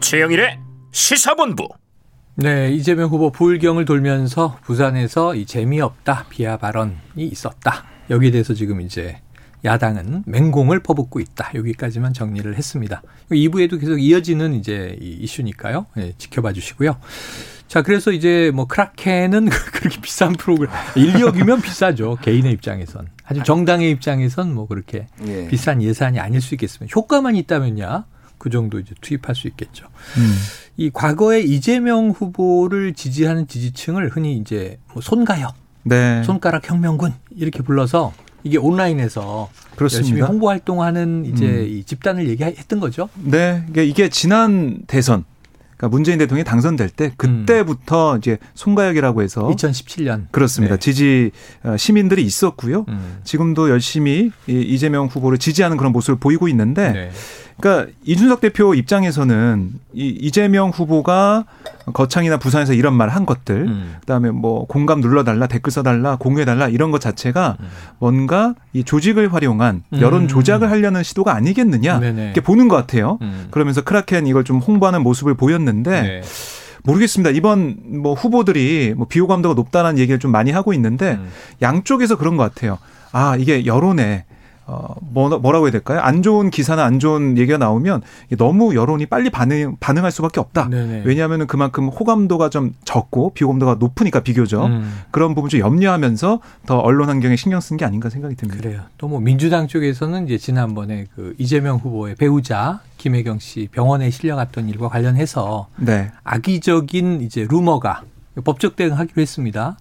최영일의 0.00 0.58
시사본부. 0.92 1.68
네, 2.36 2.70
이재명 2.72 3.08
후보 3.10 3.30
부울경을 3.30 3.84
돌면서 3.84 4.58
부산에서 4.62 5.34
이 5.34 5.46
재미없다 5.46 6.26
비하 6.28 6.56
발언이 6.56 6.94
있었다. 7.16 7.84
여기에 8.10 8.32
대해서 8.32 8.54
지금 8.54 8.80
이제 8.80 9.20
야당은 9.64 10.24
맹공을 10.26 10.80
퍼붓고 10.80 11.20
있다. 11.20 11.52
여기까지만 11.54 12.12
정리를 12.12 12.54
했습니다. 12.54 13.02
2부에도 13.30 13.80
계속 13.80 13.98
이어지는 13.98 14.54
이제 14.54 14.96
이슈니까요. 15.00 15.86
네, 15.96 16.12
지켜봐 16.18 16.52
주시고요. 16.52 16.96
자, 17.66 17.82
그래서 17.82 18.12
이제 18.12 18.52
뭐 18.54 18.66
크라켄은 18.66 19.48
그렇게 19.72 20.00
비싼 20.00 20.34
프로그램 20.34 20.70
1, 20.94 21.14
2억이면 21.14 21.62
비싸죠. 21.62 22.18
개인의 22.22 22.52
입장에선. 22.52 23.08
하지만 23.22 23.44
정당의 23.44 23.90
입장에선 23.90 24.54
뭐 24.54 24.66
그렇게 24.66 25.06
예. 25.26 25.48
비싼 25.48 25.82
예산이 25.82 26.20
아닐 26.20 26.40
수 26.40 26.54
있겠습니다. 26.54 26.92
효과만 26.94 27.34
있다면야 27.36 28.04
그 28.38 28.50
정도 28.50 28.78
이제 28.78 28.94
투입할 29.00 29.34
수 29.34 29.48
있겠죠. 29.48 29.86
음. 30.18 30.34
이 30.76 30.90
과거에 30.92 31.40
이재명 31.40 32.10
후보를 32.10 32.92
지지하는 32.92 33.48
지지층을 33.48 34.10
흔히 34.10 34.36
이제 34.36 34.78
뭐 34.92 35.00
손가역, 35.00 35.54
네. 35.84 36.22
손가락 36.24 36.68
혁명군 36.68 37.14
이렇게 37.30 37.62
불러서 37.62 38.12
이게 38.44 38.58
온라인에서 38.58 39.48
그렇습니다. 39.74 40.08
열심히 40.08 40.20
홍보 40.20 40.48
활동하는 40.48 41.24
이제 41.24 41.46
음. 41.46 41.66
이 41.66 41.84
집단을 41.84 42.28
얘기했던 42.28 42.78
거죠. 42.78 43.08
네, 43.14 43.64
이게 43.76 44.08
지난 44.08 44.82
대선 44.86 45.24
그러니까 45.76 45.88
문재인 45.88 46.18
대통령이 46.18 46.44
당선될 46.44 46.90
때 46.90 47.12
그때부터 47.16 48.12
음. 48.12 48.18
이제 48.18 48.38
송가혁이라고 48.54 49.22
해서 49.22 49.48
2017년 49.48 50.26
그렇습니다. 50.30 50.76
네. 50.76 50.80
지지 50.80 51.30
어, 51.64 51.76
시민들이 51.76 52.22
있었고요. 52.22 52.84
음. 52.88 53.18
지금도 53.24 53.70
열심히 53.70 54.30
이재명 54.46 55.06
후보를 55.06 55.38
지지하는 55.38 55.76
그런 55.76 55.92
모습을 55.92 56.18
보이고 56.18 56.48
있는데 56.48 56.92
네. 56.92 57.10
그러니까 57.60 57.92
이준석 58.04 58.40
대표 58.40 58.74
입장에서는 58.74 59.70
이 59.94 60.08
이재명 60.20 60.70
후보가 60.70 61.44
거창이나 61.92 62.38
부산에서 62.38 62.74
이런 62.74 62.94
말 62.94 63.08
한 63.14 63.26
것들, 63.26 63.54
음. 63.68 63.94
그다음에 64.00 64.30
뭐 64.30 64.66
공감 64.66 65.00
눌러달라, 65.00 65.46
댓글 65.46 65.70
써달라, 65.70 66.16
공유해달라 66.16 66.68
이런 66.68 66.90
것 66.90 67.00
자체가 67.00 67.56
음. 67.60 67.66
뭔가 67.98 68.54
이 68.72 68.82
조직을 68.82 69.32
활용한 69.32 69.84
여론 70.00 70.22
음. 70.22 70.28
조작을 70.28 70.70
하려는 70.70 71.02
시도가 71.02 71.34
아니겠느냐 71.34 71.98
이렇게 71.98 72.40
보는 72.40 72.68
것 72.68 72.76
같아요. 72.76 73.18
음. 73.22 73.46
그러면서 73.50 73.82
크라켄 73.82 74.26
이걸 74.26 74.44
좀 74.44 74.58
홍보하는 74.58 75.02
모습을 75.02 75.34
보였는데. 75.34 76.02
네. 76.02 76.22
모르겠습니다. 76.86 77.30
이번 77.30 77.76
뭐 78.02 78.12
후보들이 78.12 78.92
뭐 78.94 79.06
비호감도가 79.06 79.54
높다는 79.54 79.96
얘기를 79.98 80.18
좀 80.18 80.30
많이 80.30 80.50
하고 80.50 80.74
있는데 80.74 81.12
음. 81.12 81.28
양쪽에서 81.62 82.18
그런 82.18 82.36
것 82.36 82.42
같아요. 82.42 82.76
아 83.10 83.36
이게 83.38 83.64
여론에 83.64 84.26
어, 84.66 84.94
뭐, 85.00 85.28
뭐라고 85.38 85.66
해야 85.66 85.72
될까요? 85.72 86.00
안 86.00 86.22
좋은 86.22 86.50
기사나 86.50 86.84
안 86.84 86.98
좋은 86.98 87.36
얘기가 87.36 87.58
나오면 87.58 88.02
너무 88.38 88.74
여론이 88.74 89.06
빨리 89.06 89.30
반응, 89.30 89.76
반응할 89.80 90.10
수밖에 90.10 90.40
없다. 90.40 90.68
네네. 90.70 91.02
왜냐하면 91.04 91.46
그만큼 91.46 91.88
호감도가 91.88 92.48
좀 92.50 92.74
적고 92.84 93.32
비호감도가 93.34 93.76
높으니까 93.78 94.20
비교적 94.20 94.66
음. 94.66 95.02
그런 95.10 95.34
부분 95.34 95.50
좀 95.50 95.60
염려하면서 95.60 96.40
더 96.66 96.78
언론 96.78 97.08
환경에 97.08 97.36
신경 97.36 97.60
쓴 97.60 97.76
게 97.76 97.84
아닌가 97.84 98.08
생각이 98.10 98.34
듭니다. 98.36 98.62
그래요. 98.62 98.80
또 98.98 99.08
뭐 99.08 99.20
민주당 99.20 99.66
쪽에서는 99.68 100.24
이제 100.26 100.38
지난번에 100.38 101.06
그 101.14 101.34
이재명 101.38 101.76
후보의 101.76 102.14
배우자 102.16 102.80
김혜경 102.98 103.38
씨 103.38 103.68
병원에 103.70 104.08
실려갔던 104.10 104.68
일과 104.70 104.88
관련해서 104.88 105.68
네. 105.76 106.10
악의적인 106.24 107.20
이제 107.20 107.46
루머가 107.50 108.02
법적 108.44 108.76
대응하기로 108.76 109.20
했습니다. 109.20 109.76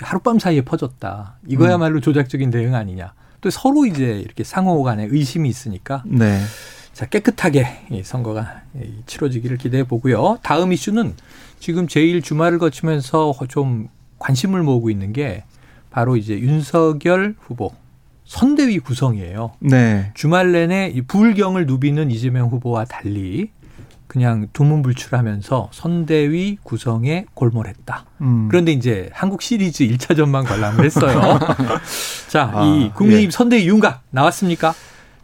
하룻밤 0.00 0.38
사이에 0.38 0.60
퍼졌다. 0.62 1.38
이거야말로 1.48 1.96
음. 1.96 2.00
조작적인 2.00 2.50
대응 2.50 2.74
아니냐. 2.74 3.12
또 3.40 3.50
서로 3.50 3.86
이제 3.86 4.20
이렇게 4.24 4.44
상호 4.44 4.82
간에 4.82 5.06
의심이 5.10 5.48
있으니까 5.48 6.02
네. 6.06 6.40
자 6.92 7.06
깨끗하게 7.06 7.66
이 7.90 8.02
선거가 8.02 8.62
치러지기를 9.06 9.56
기대해 9.56 9.84
보고요. 9.84 10.38
다음 10.42 10.72
이슈는 10.72 11.14
지금 11.60 11.86
제일 11.86 12.22
주말을 12.22 12.58
거치면서 12.58 13.34
좀 13.48 13.88
관심을 14.18 14.62
모으고 14.62 14.90
있는 14.90 15.12
게 15.12 15.44
바로 15.90 16.16
이제 16.16 16.38
윤석열 16.38 17.34
후보 17.38 17.72
선대위 18.24 18.80
구성이에요. 18.80 19.52
네. 19.60 20.12
주말 20.14 20.52
내내 20.52 20.92
이 20.94 21.00
불경을 21.02 21.66
누비는 21.66 22.10
이재명 22.10 22.48
후보와 22.48 22.84
달리 22.84 23.50
그냥 24.08 24.48
두문불출하면서 24.52 25.68
선대위 25.72 26.58
구성에 26.62 27.26
골몰했다. 27.34 28.04
음. 28.22 28.48
그런데 28.50 28.72
이제 28.72 29.10
한국 29.12 29.42
시리즈 29.42 29.84
1차전만 29.86 30.44
관람을 30.46 30.84
했어요. 30.84 31.38
자, 32.28 32.50
아, 32.54 32.64
이 32.64 32.90
국민의힘 32.94 33.26
예. 33.26 33.30
선대위 33.30 33.68
윤곽 33.68 34.00
나왔습니까? 34.10 34.74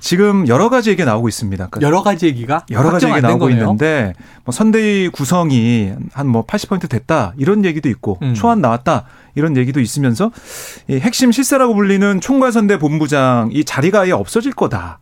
지금 0.00 0.46
여러 0.48 0.68
가지 0.68 0.90
얘기가 0.90 1.10
나오고 1.10 1.28
있습니다. 1.28 1.68
그러니까 1.68 1.86
여러 1.86 2.02
가지 2.02 2.26
얘기가 2.26 2.66
여러 2.70 2.90
가지 2.90 3.06
얘기가 3.06 3.26
나오고 3.26 3.46
거네요. 3.46 3.58
있는데 3.62 4.12
뭐 4.44 4.52
선대위 4.52 5.08
구성이 5.08 5.94
한 6.12 6.26
뭐 6.26 6.44
80% 6.44 6.90
됐다 6.90 7.32
이런 7.38 7.64
얘기도 7.64 7.88
있고 7.88 8.18
음. 8.20 8.34
초안 8.34 8.60
나왔다 8.60 9.04
이런 9.34 9.56
얘기도 9.56 9.80
있으면서 9.80 10.30
이 10.88 10.96
핵심 10.96 11.32
실세라고 11.32 11.74
불리는 11.74 12.20
총괄선대 12.20 12.78
본부장 12.78 13.48
이 13.52 13.64
자리가 13.64 14.00
아예 14.02 14.10
없어질 14.12 14.52
거다. 14.52 14.98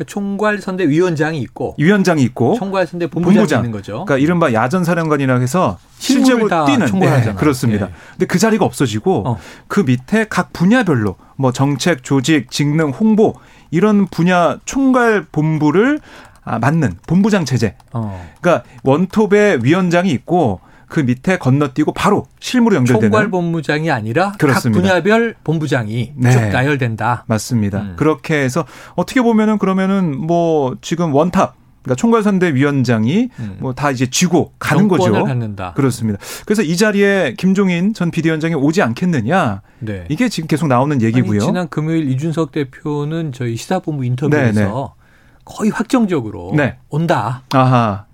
그 0.00 0.06
총괄선대 0.06 0.88
위원장이 0.88 1.38
있고 1.42 1.74
위원장이 1.76 2.22
있고 2.22 2.54
총괄선대 2.54 3.08
본부장이 3.08 3.36
본부장. 3.36 3.58
있는 3.60 3.70
거죠. 3.70 3.92
그러니까 4.06 4.16
이른바 4.16 4.54
야전 4.54 4.82
사령관이라 4.82 5.38
해서 5.40 5.76
실제로 5.98 6.48
뛰는 6.48 6.86
네, 7.00 7.34
그렇습니다. 7.34 7.86
네. 7.88 7.92
근데 8.12 8.24
그 8.24 8.38
자리가 8.38 8.64
없어지고 8.64 9.28
어. 9.28 9.38
그 9.68 9.80
밑에 9.80 10.24
각 10.30 10.54
분야별로 10.54 11.16
뭐 11.36 11.52
정책, 11.52 12.02
조직, 12.02 12.50
직능, 12.50 12.92
홍보 12.92 13.34
이런 13.70 14.06
분야 14.06 14.56
총괄 14.64 15.26
본부를 15.30 16.00
아, 16.44 16.58
맡는 16.58 16.94
본부장 17.06 17.44
체제. 17.44 17.74
어. 17.92 18.26
그러니까 18.40 18.64
원톱에 18.82 19.58
위원장이 19.62 20.10
있고 20.12 20.60
그 20.90 21.00
밑에 21.00 21.38
건너뛰고 21.38 21.94
바로 21.94 22.26
실무로 22.40 22.76
연결되는 22.76 23.10
총괄 23.10 23.30
본부장이 23.30 23.90
아니라 23.90 24.32
그렇습니다. 24.32 24.82
각 24.82 24.88
분야별 24.88 25.36
본부장이 25.42 26.12
네. 26.16 26.30
쭉 26.32 26.40
나열된다. 26.40 27.24
맞습니다. 27.26 27.80
음. 27.80 27.94
그렇게 27.96 28.34
해서 28.34 28.66
어떻게 28.96 29.22
보면은 29.22 29.56
그러면은 29.58 30.18
뭐 30.18 30.76
지금 30.82 31.14
원탑 31.14 31.54
그러니까 31.82 31.94
총괄선대 31.96 32.54
위원장이 32.54 33.30
음. 33.38 33.56
뭐다 33.60 33.90
이제 33.92 34.06
쥐고 34.06 34.52
가는 34.58 34.88
거죠. 34.88 35.12
갖는다. 35.24 35.72
그렇습니다. 35.74 36.18
그래서 36.44 36.62
이 36.62 36.76
자리에 36.76 37.34
김종인 37.38 37.94
전 37.94 38.10
비대위원장이 38.10 38.54
오지 38.54 38.82
않겠느냐. 38.82 39.62
네. 39.78 40.04
이게 40.10 40.28
지금 40.28 40.46
계속 40.46 40.66
나오는 40.66 41.00
얘기고요. 41.00 41.40
아니, 41.40 41.46
지난 41.46 41.68
금요일 41.68 42.10
이준석 42.10 42.52
대표는 42.52 43.32
저희 43.32 43.56
시사본부 43.56 44.04
인터뷰에서 44.04 44.60
네, 44.60 44.66
네. 44.66 44.70
거의 45.44 45.70
확정적으로 45.70 46.52
네. 46.54 46.76
온다. 46.90 47.42
아하. 47.52 48.04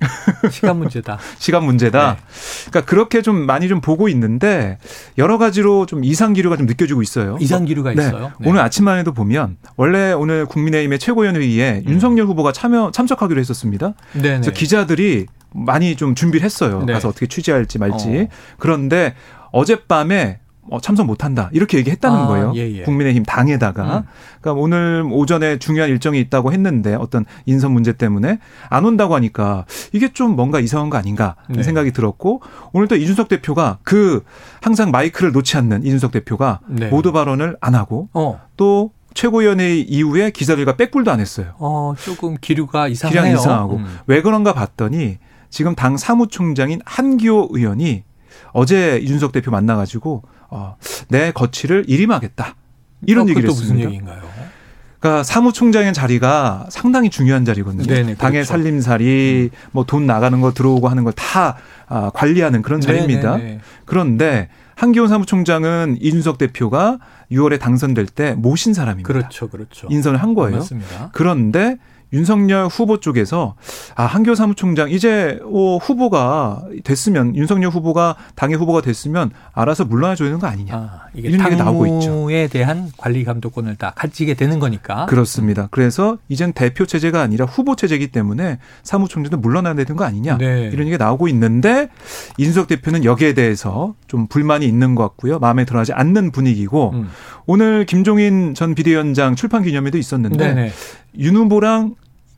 시간 0.50 0.78
문제다. 0.78 1.18
시간 1.38 1.64
문제다. 1.64 2.14
네. 2.14 2.22
그러니까 2.70 2.90
그렇게 2.90 3.22
좀 3.22 3.46
많이 3.46 3.68
좀 3.68 3.80
보고 3.80 4.08
있는데 4.08 4.78
여러 5.18 5.38
가지로 5.38 5.86
좀 5.86 6.04
이상 6.04 6.32
기류가 6.32 6.56
좀 6.56 6.66
느껴지고 6.66 7.02
있어요. 7.02 7.36
이상 7.40 7.64
기류가 7.64 7.94
네. 7.94 8.02
있어요. 8.02 8.32
네. 8.40 8.48
오늘 8.48 8.60
아침만 8.60 8.98
해도 8.98 9.12
보면 9.12 9.56
원래 9.76 10.12
오늘 10.12 10.46
국민의힘의 10.46 10.98
최고위원 10.98 11.36
회의에 11.36 11.82
음. 11.86 11.92
윤석열 11.92 12.26
후보가 12.26 12.52
참여 12.52 12.90
참석하기로 12.92 13.40
했었습니다. 13.40 13.94
네 14.14 14.22
그래서 14.22 14.50
기자들이 14.50 15.26
많이 15.54 15.96
좀 15.96 16.14
준비를 16.14 16.44
했어요. 16.44 16.82
네. 16.86 16.92
가서 16.92 17.08
어떻게 17.08 17.26
취재할지 17.26 17.78
말지. 17.78 18.28
어. 18.30 18.34
그런데 18.58 19.14
어젯밤에 19.52 20.40
어, 20.40 20.43
참석 20.82 21.06
못한다 21.06 21.50
이렇게 21.52 21.78
얘기했다는 21.78 22.18
아, 22.18 22.26
거예요. 22.26 22.52
예, 22.56 22.78
예. 22.78 22.82
국민의힘 22.82 23.24
당에다가. 23.24 23.98
음. 23.98 24.02
그러니까 24.40 24.60
오늘 24.60 25.04
오전에 25.10 25.58
중요한 25.58 25.90
일정이 25.90 26.20
있다고 26.20 26.52
했는데 26.52 26.94
어떤 26.94 27.24
인선 27.46 27.72
문제 27.72 27.92
때문에 27.92 28.38
안 28.68 28.84
온다고 28.84 29.14
하니까 29.14 29.66
이게 29.92 30.12
좀 30.12 30.36
뭔가 30.36 30.60
이상한 30.60 30.90
거 30.90 30.98
아닌가 30.98 31.36
네. 31.48 31.62
생각이 31.62 31.92
들었고 31.92 32.42
오늘 32.72 32.88
또 32.88 32.96
이준석 32.96 33.28
대표가 33.28 33.78
그 33.82 34.22
항상 34.60 34.90
마이크를 34.90 35.32
놓지 35.32 35.56
않는 35.56 35.84
이준석 35.84 36.12
대표가 36.12 36.60
네. 36.68 36.88
모두 36.88 37.12
발언을 37.12 37.56
안 37.60 37.74
하고 37.74 38.08
어. 38.12 38.40
또 38.56 38.92
최고위원회 39.14 39.76
이후에 39.76 40.30
기자들과 40.30 40.76
백불도 40.76 41.10
안 41.10 41.20
했어요. 41.20 41.52
어, 41.58 41.94
조금 41.96 42.36
기류가 42.40 42.88
이상해요. 42.88 43.22
기류 43.22 43.34
이상하고 43.36 43.76
음. 43.76 43.98
왜 44.06 44.22
그런가 44.22 44.52
봤더니 44.52 45.18
지금 45.50 45.76
당 45.76 45.96
사무총장인 45.96 46.80
한기호 46.84 47.50
의원이 47.52 48.02
어제 48.54 48.98
이준석 49.02 49.32
대표 49.32 49.50
만나가지고 49.50 50.22
어, 50.48 50.76
내 51.08 51.32
거취를 51.32 51.84
일임하겠다. 51.88 52.54
이런 53.06 53.26
어, 53.26 53.30
얘기를 53.30 53.50
했습니다. 53.50 53.74
무슨 53.74 53.86
얘기인가요? 53.86 54.22
그러니까 55.00 55.22
사무총장의 55.22 55.92
자리가 55.92 56.68
상당히 56.70 57.10
중요한 57.10 57.44
자리거든요. 57.44 57.84
네네, 57.84 58.14
당의 58.14 58.38
그렇죠. 58.38 58.48
살림살이 58.48 59.50
음. 59.52 59.56
뭐돈 59.72 60.06
나가는 60.06 60.40
거 60.40 60.54
들어오고 60.54 60.88
하는 60.88 61.04
걸다 61.04 61.58
아, 61.88 62.10
관리하는 62.14 62.62
그런 62.62 62.80
자리입니다. 62.80 63.36
네네네. 63.36 63.60
그런데 63.84 64.48
한기훈 64.76 65.08
사무총장은 65.08 65.98
이준석 66.00 66.38
대표가 66.38 66.98
6월에 67.30 67.60
당선될 67.60 68.06
때 68.06 68.34
모신 68.34 68.72
사람입니다. 68.72 69.06
그렇죠, 69.06 69.48
그렇죠. 69.48 69.88
인선을 69.90 70.22
한 70.22 70.32
거예요. 70.32 70.58
맞습니다. 70.58 71.10
그런데 71.12 71.76
윤석열 72.14 72.68
후보 72.68 73.00
쪽에서 73.00 73.56
아 73.96 74.04
한교 74.04 74.34
사무총장 74.36 74.90
이제 74.90 75.38
어, 75.44 75.76
후보가 75.78 76.62
됐으면 76.84 77.34
윤석열 77.34 77.70
후보가 77.70 78.16
당의 78.36 78.56
후보가 78.56 78.80
됐으면 78.82 79.32
알아서 79.52 79.84
물러나 79.84 80.14
줘야 80.14 80.28
되는 80.28 80.38
거 80.38 80.46
아니냐 80.46 80.74
아, 80.74 81.06
이게 81.12 81.28
이런 81.28 81.44
얘기 81.46 81.56
나오고 81.56 81.86
있죠. 81.86 82.30
에 82.30 82.46
대한 82.46 82.90
관리 82.96 83.24
감독권을 83.24 83.76
다 83.76 83.92
가지게 83.96 84.34
되는 84.34 84.60
거니까 84.60 85.06
그렇습니다. 85.06 85.68
그래서 85.72 86.18
이젠 86.28 86.52
대표 86.52 86.86
체제가 86.86 87.20
아니라 87.20 87.44
후보 87.44 87.74
체제이기 87.74 88.08
때문에 88.08 88.58
사무총장도 88.84 89.38
물러나야 89.38 89.74
되는 89.74 89.96
거 89.96 90.04
아니냐 90.04 90.38
네. 90.38 90.70
이런 90.72 90.86
얘기가 90.86 91.04
나오고 91.04 91.28
있는데 91.28 91.88
이준석 92.38 92.68
대표는 92.68 93.04
여기에 93.04 93.34
대해서 93.34 93.94
좀 94.06 94.28
불만이 94.28 94.66
있는 94.66 94.94
것 94.94 95.02
같고요. 95.02 95.40
마음에 95.40 95.64
들어하지 95.64 95.92
않는 95.92 96.30
분위기고 96.30 96.90
음. 96.94 97.08
오늘 97.46 97.84
김종인 97.84 98.54
전 98.54 98.74
비대위원장 98.74 99.34
출판 99.34 99.64
기념회도 99.64 99.98
있었는데 99.98 100.54
네네. 100.54 100.72
윤 101.18 101.36
후보랑 101.36 101.94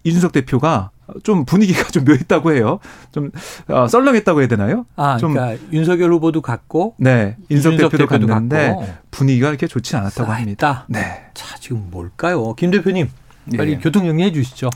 이준석 0.06 0.32
대표가 0.32 0.90
좀 1.22 1.44
분위기가 1.44 1.82
좀 1.90 2.04
묘했다고 2.04 2.52
해요. 2.52 2.78
좀 3.12 3.30
어, 3.68 3.86
썰렁했다고 3.88 4.40
해야 4.40 4.48
되나요? 4.48 4.86
아, 4.96 5.16
좀 5.18 5.34
그러니까 5.34 5.62
윤석열 5.72 6.12
후보도 6.12 6.40
갔고, 6.42 6.94
네, 6.98 7.36
인석 7.48 7.72
대표도, 7.72 7.98
대표도 8.06 8.26
갔는데 8.26 8.68
갔고. 8.68 8.86
분위기가 9.10 9.48
이렇게 9.48 9.66
좋지 9.66 9.96
않았다고 9.96 10.32
합니다. 10.32 10.84
네. 10.88 11.24
자, 11.34 11.56
지금 11.58 11.88
뭘까요, 11.90 12.54
김 12.54 12.70
대표님? 12.70 13.08
빨리 13.56 13.72
예. 13.72 13.78
교통 13.78 14.04
정리해 14.04 14.32
주시죠. 14.32 14.70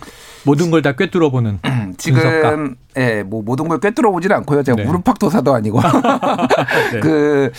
모든 0.45 0.71
걸 0.71 0.81
다 0.83 0.93
꿰뚫어 0.93 1.31
보는 1.31 1.59
지금 1.99 2.77
예, 2.97 3.25
뭐 3.25 3.43
모든 3.43 3.67
걸 3.67 3.81
꿰뚫어 3.81 4.13
보지는 4.13 4.37
않고요. 4.37 4.63
제가 4.63 4.77
네. 4.77 4.85
무릎팍도사도 4.85 5.53
아니고 5.53 5.81
네. 6.95 7.01
그 7.01 7.51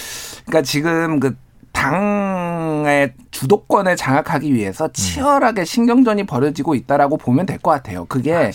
그러니까 0.46 0.62
지금 0.64 1.20
그 1.20 1.36
당의 1.82 3.14
주도권을 3.32 3.96
장악하기 3.96 4.54
위해서 4.54 4.86
음. 4.86 4.90
치열하게 4.94 5.66
신경전이 5.66 6.26
벌어지고 6.26 6.76
있다라고 6.76 7.18
보면 7.18 7.46
될 7.48 7.58
것 7.62 7.72
같아요. 7.72 8.06
그게 8.06 8.34
아, 8.34 8.52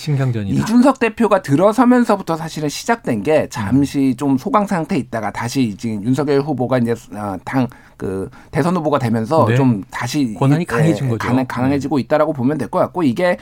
이준석 0.61 0.99
대표가 1.01 1.43
들어서면서부터 1.43 2.37
사실은 2.37 2.69
시작된 2.69 3.23
게 3.23 3.49
잠시 3.51 4.13
음. 4.15 4.17
좀 4.17 4.39
소강 4.39 4.67
상태 4.67 4.95
에 4.97 4.99
있다가 4.99 5.31
다시 5.33 5.77
지금 5.77 6.03
윤석열 6.05 6.41
후보가 6.41 6.79
이제 6.79 6.95
어, 7.15 7.37
당그 7.45 8.31
대선 8.51 8.77
후보가 8.77 8.99
되면서 8.99 9.47
네. 9.47 9.57
좀 9.57 9.83
다시 9.91 10.35
권한이 10.39 10.65
강해진 10.65 11.09
거죠. 11.09 11.19
강, 11.19 11.45
강해 11.47 11.79
지고 11.79 11.99
있다라고 11.99 12.33
보면 12.33 12.59
될 12.59 12.69
것 12.69 12.79
같고 12.79 13.03
이게 13.05 13.37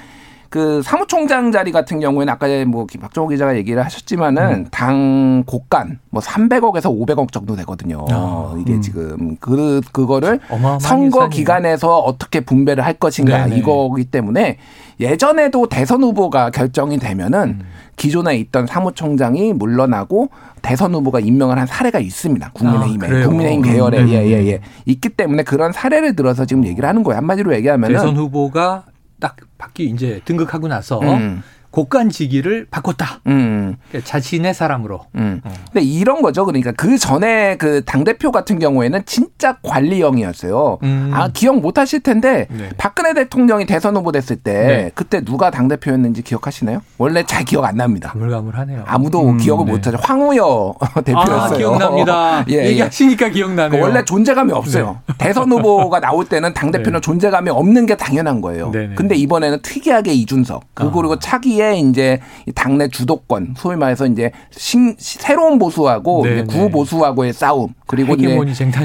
그 0.48 0.82
사무총장 0.82 1.52
자리 1.52 1.72
같은 1.72 2.00
경우에는 2.00 2.32
아까 2.32 2.46
뭐 2.66 2.86
박정호 3.00 3.28
기자가 3.28 3.56
얘기를 3.56 3.84
하셨지만은 3.84 4.42
음. 4.42 4.66
당 4.70 5.42
곳간 5.46 5.98
뭐 6.10 6.22
300억에서 6.22 6.84
500억 6.84 7.32
정도 7.32 7.56
되거든요. 7.56 8.04
아, 8.10 8.54
이게 8.60 8.74
음. 8.74 8.80
지금 8.80 9.36
그 9.40 9.80
그거를 9.92 10.40
선거 10.80 11.28
기간에서 11.28 11.98
어떻게 11.98 12.40
분배를 12.40 12.84
할 12.84 12.94
것인가 12.94 13.44
네네. 13.46 13.56
이거기 13.56 14.04
때문에 14.04 14.58
예전에도 15.00 15.68
대선 15.68 16.02
후보가 16.02 16.50
결정이 16.50 16.98
되면은 16.98 17.40
음. 17.40 17.60
기존에 17.96 18.36
있던 18.36 18.66
사무총장이 18.66 19.52
물러나고 19.52 20.28
대선 20.62 20.94
후보가 20.94 21.20
임명을 21.20 21.58
한 21.58 21.66
사례가 21.66 21.98
있습니다. 21.98 22.50
국민의힘에 22.52 23.06
아, 23.06 23.28
국민의힘 23.28 23.62
계열에 23.62 24.08
예예예 24.08 24.30
예, 24.30 24.46
예. 24.46 24.60
있기 24.86 25.10
때문에 25.10 25.42
그런 25.42 25.72
사례를 25.72 26.16
들어서 26.16 26.44
지금 26.44 26.64
얘기를 26.64 26.88
하는 26.88 27.02
거예요. 27.02 27.18
한마디로 27.18 27.54
얘기하면은 27.54 27.94
대선 27.94 28.16
후보가 28.16 28.84
딱 29.24 29.36
바뀌 29.56 29.84
이제 29.84 30.20
등극하고 30.26 30.68
나서 30.68 31.00
음. 31.00 31.42
곡간지기를 31.74 32.68
바꿨다. 32.70 33.20
음. 33.26 33.76
그러니까 33.88 34.08
자신의 34.08 34.54
사람으로. 34.54 35.00
음. 35.16 35.40
어. 35.42 35.52
근데 35.72 35.84
이런 35.84 36.22
거죠. 36.22 36.44
그러니까 36.44 36.70
그 36.70 36.98
전에 36.98 37.56
그 37.56 37.82
당대표 37.84 38.30
같은 38.30 38.60
경우에는 38.60 39.02
진짜 39.06 39.58
관리형이었어요. 39.62 40.78
음. 40.84 41.10
아, 41.12 41.28
기억 41.32 41.60
못 41.60 41.76
하실 41.76 42.00
텐데 42.00 42.46
네. 42.50 42.68
박근혜 42.78 43.12
대통령이 43.12 43.66
대선 43.66 43.96
후보 43.96 44.12
됐을 44.12 44.36
때 44.36 44.52
네. 44.52 44.90
그때 44.94 45.20
누가 45.24 45.50
당대표였는지 45.50 46.22
기억하시나요? 46.22 46.80
원래 46.96 47.24
잘 47.26 47.44
기억 47.44 47.64
안 47.64 47.76
납니다. 47.76 48.10
가물가물하네요. 48.10 48.84
아무도 48.86 49.28
음, 49.28 49.38
기억을 49.38 49.66
네. 49.66 49.72
못 49.72 49.84
하죠. 49.84 49.98
황우여 50.00 50.74
대표였어요. 51.04 51.40
아, 51.40 51.56
기억납니다. 51.56 52.44
예, 52.50 52.54
예, 52.54 52.66
얘기하시니까 52.66 53.30
기억나네요. 53.30 53.82
원래 53.82 54.04
존재감이 54.04 54.52
없어요. 54.52 55.00
네. 55.08 55.14
대선 55.18 55.50
후보가 55.50 55.98
나올 55.98 56.24
때는 56.24 56.54
당대표는 56.54 57.00
네. 57.00 57.00
존재감이 57.00 57.50
없는 57.50 57.86
게 57.86 57.96
당연한 57.96 58.40
거예요. 58.40 58.70
네네. 58.70 58.94
근데 58.94 59.16
이번에는 59.16 59.58
특이하게 59.62 60.12
이준석 60.12 60.74
그리고 60.74 61.14
아. 61.14 61.18
차기에 61.18 61.63
후에 61.64 61.78
이제 61.78 62.20
당내 62.54 62.88
주도권, 62.88 63.54
소위 63.56 63.76
말해서 63.76 64.06
이제 64.06 64.30
신, 64.50 64.94
새로운 64.98 65.58
보수하고 65.58 66.26
이제 66.26 66.44
구호 66.44 66.68
보수하고의 66.68 67.32
싸움 67.32 67.68
그리고 67.86 68.14
이제 68.14 68.38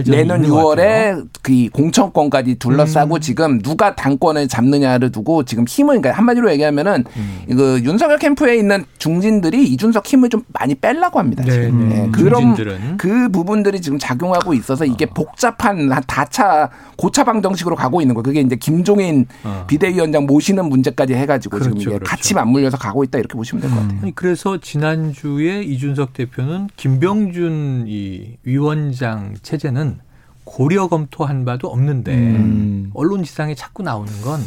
내년 0.07 0.43
6월에 0.43 1.25
그 1.41 1.69
공천권까지 1.71 2.55
둘러싸고 2.55 3.15
음. 3.15 3.19
지금 3.21 3.61
누가 3.61 3.95
당권을 3.95 4.47
잡느냐를 4.47 5.11
두고 5.11 5.43
지금 5.43 5.65
힘을 5.67 6.01
그러니까 6.01 6.17
한마디로 6.17 6.51
얘기하면은 6.51 7.05
음. 7.15 7.39
그 7.49 7.81
윤석열 7.83 8.17
캠프에 8.17 8.57
있는 8.57 8.85
중진들이 8.97 9.65
이준석 9.67 10.05
힘을 10.05 10.29
좀 10.29 10.43
많이 10.53 10.75
뺄라고 10.75 11.19
합니다. 11.19 11.43
지금 11.43 11.89
네, 11.89 12.09
그런 12.11 12.55
중진들은. 12.55 12.97
그 12.97 13.29
부분들이 13.29 13.81
지금 13.81 13.97
작용하고 13.97 14.53
있어서 14.53 14.85
이게 14.85 15.05
어. 15.05 15.13
복잡한 15.13 15.89
다차 16.07 16.69
고차 16.97 17.23
방 17.23 17.41
정식으로 17.41 17.75
가고 17.75 18.01
있는 18.01 18.15
거예요. 18.15 18.23
그게 18.23 18.41
이제 18.41 18.55
김종인 18.55 19.25
어. 19.43 19.63
비대위원장 19.67 20.25
모시는 20.25 20.65
문제까지 20.65 21.13
해가지고 21.13 21.57
그렇죠, 21.57 21.69
지금 21.69 21.81
이게 21.81 21.89
그렇죠. 21.91 22.09
같이 22.09 22.33
맞물려 22.33 22.68
서 22.71 22.77
가고 22.77 23.03
있다 23.03 23.17
이렇게 23.19 23.33
보시면 23.35 23.61
될 23.61 23.69
것 23.71 23.77
같아요. 23.81 23.99
아니, 24.01 24.13
그래서 24.15 24.59
지난주에 24.59 25.63
이준석 25.63 26.13
대표는 26.13 26.69
김병준 26.75 27.85
이 27.87 28.37
위원장 28.43 29.35
체제는 29.41 29.99
고려 30.43 30.87
검토한 30.87 31.45
바도 31.45 31.67
없는데 31.67 32.15
음. 32.15 32.91
언론 32.93 33.23
지상에 33.23 33.53
자꾸 33.55 33.83
나오는 33.83 34.11
건 34.21 34.41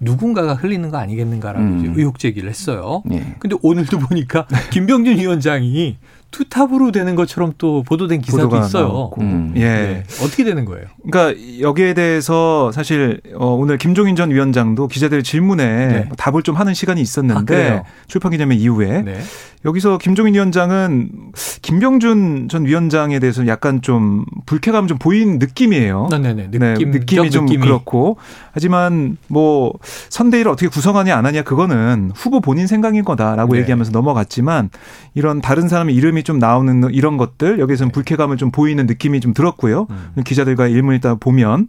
누군가가 0.00 0.54
흘리는 0.54 0.90
거 0.90 0.96
아니겠는가라고 0.98 1.64
음. 1.64 1.94
의혹 1.96 2.18
제기를 2.18 2.48
했어요. 2.48 3.02
예. 3.12 3.36
근데 3.38 3.56
오늘도 3.62 3.98
보니까 4.00 4.46
김병준 4.72 5.16
위원장이 5.18 5.96
투탑으로 6.32 6.90
되는 6.90 7.14
것처럼 7.14 7.52
또 7.58 7.84
보도된 7.84 8.20
기사도 8.20 8.58
있어요. 8.58 9.10
음. 9.20 9.52
예. 9.56 9.62
네. 9.62 10.04
어떻게 10.22 10.42
되는 10.42 10.64
거예요? 10.64 10.86
그러니까 11.08 11.40
여기에 11.60 11.94
대해서 11.94 12.72
사실 12.72 13.20
어, 13.36 13.54
오늘 13.54 13.78
김종인 13.78 14.16
전 14.16 14.30
위원장도 14.30 14.88
기자들 14.88 15.22
질문에 15.22 15.64
네. 15.86 16.08
답을 16.16 16.42
좀 16.42 16.56
하는 16.56 16.74
시간이 16.74 17.00
있었는데 17.00 17.70
아, 17.70 17.82
출판 18.08 18.32
기념회 18.32 18.56
이후에 18.56 19.02
네. 19.02 19.20
여기서 19.64 19.98
김종인 19.98 20.34
위원장은 20.34 21.10
김병준 21.62 22.48
전 22.50 22.66
위원장에 22.66 23.20
대해서 23.20 23.46
약간 23.46 23.80
좀 23.80 24.24
불쾌감 24.44 24.88
좀 24.88 24.98
보인 24.98 25.38
느낌이에요. 25.38 26.08
네네 26.10 26.34
네, 26.34 26.50
느낌, 26.50 26.90
네, 26.90 26.98
느낌이 26.98 27.30
좀 27.30 27.44
느낌이. 27.44 27.64
그렇고 27.64 28.16
하지만 28.52 29.18
뭐 29.28 29.72
선대위를 30.08 30.50
어떻게 30.50 30.66
구성하냐 30.66 31.16
안 31.16 31.26
하냐 31.26 31.42
그거는 31.42 32.10
후보 32.14 32.40
본인 32.40 32.66
생각인 32.66 33.04
거다라고 33.04 33.52
네. 33.52 33.60
얘기하면서 33.60 33.92
넘어갔지만 33.92 34.70
이런 35.14 35.40
다른 35.40 35.68
사람의 35.68 35.94
이름이 35.94 36.21
좀 36.22 36.38
나오는 36.38 36.82
이런 36.92 37.16
것들 37.16 37.58
여기서는 37.58 37.88
네. 37.90 37.92
불쾌감을 37.92 38.36
좀 38.36 38.50
보이는 38.50 38.84
느낌이 38.86 39.20
좀 39.20 39.34
들었고요. 39.34 39.86
음. 39.90 40.22
기자들과 40.24 40.68
일문 40.68 40.94
있다 40.96 41.16
보면 41.16 41.68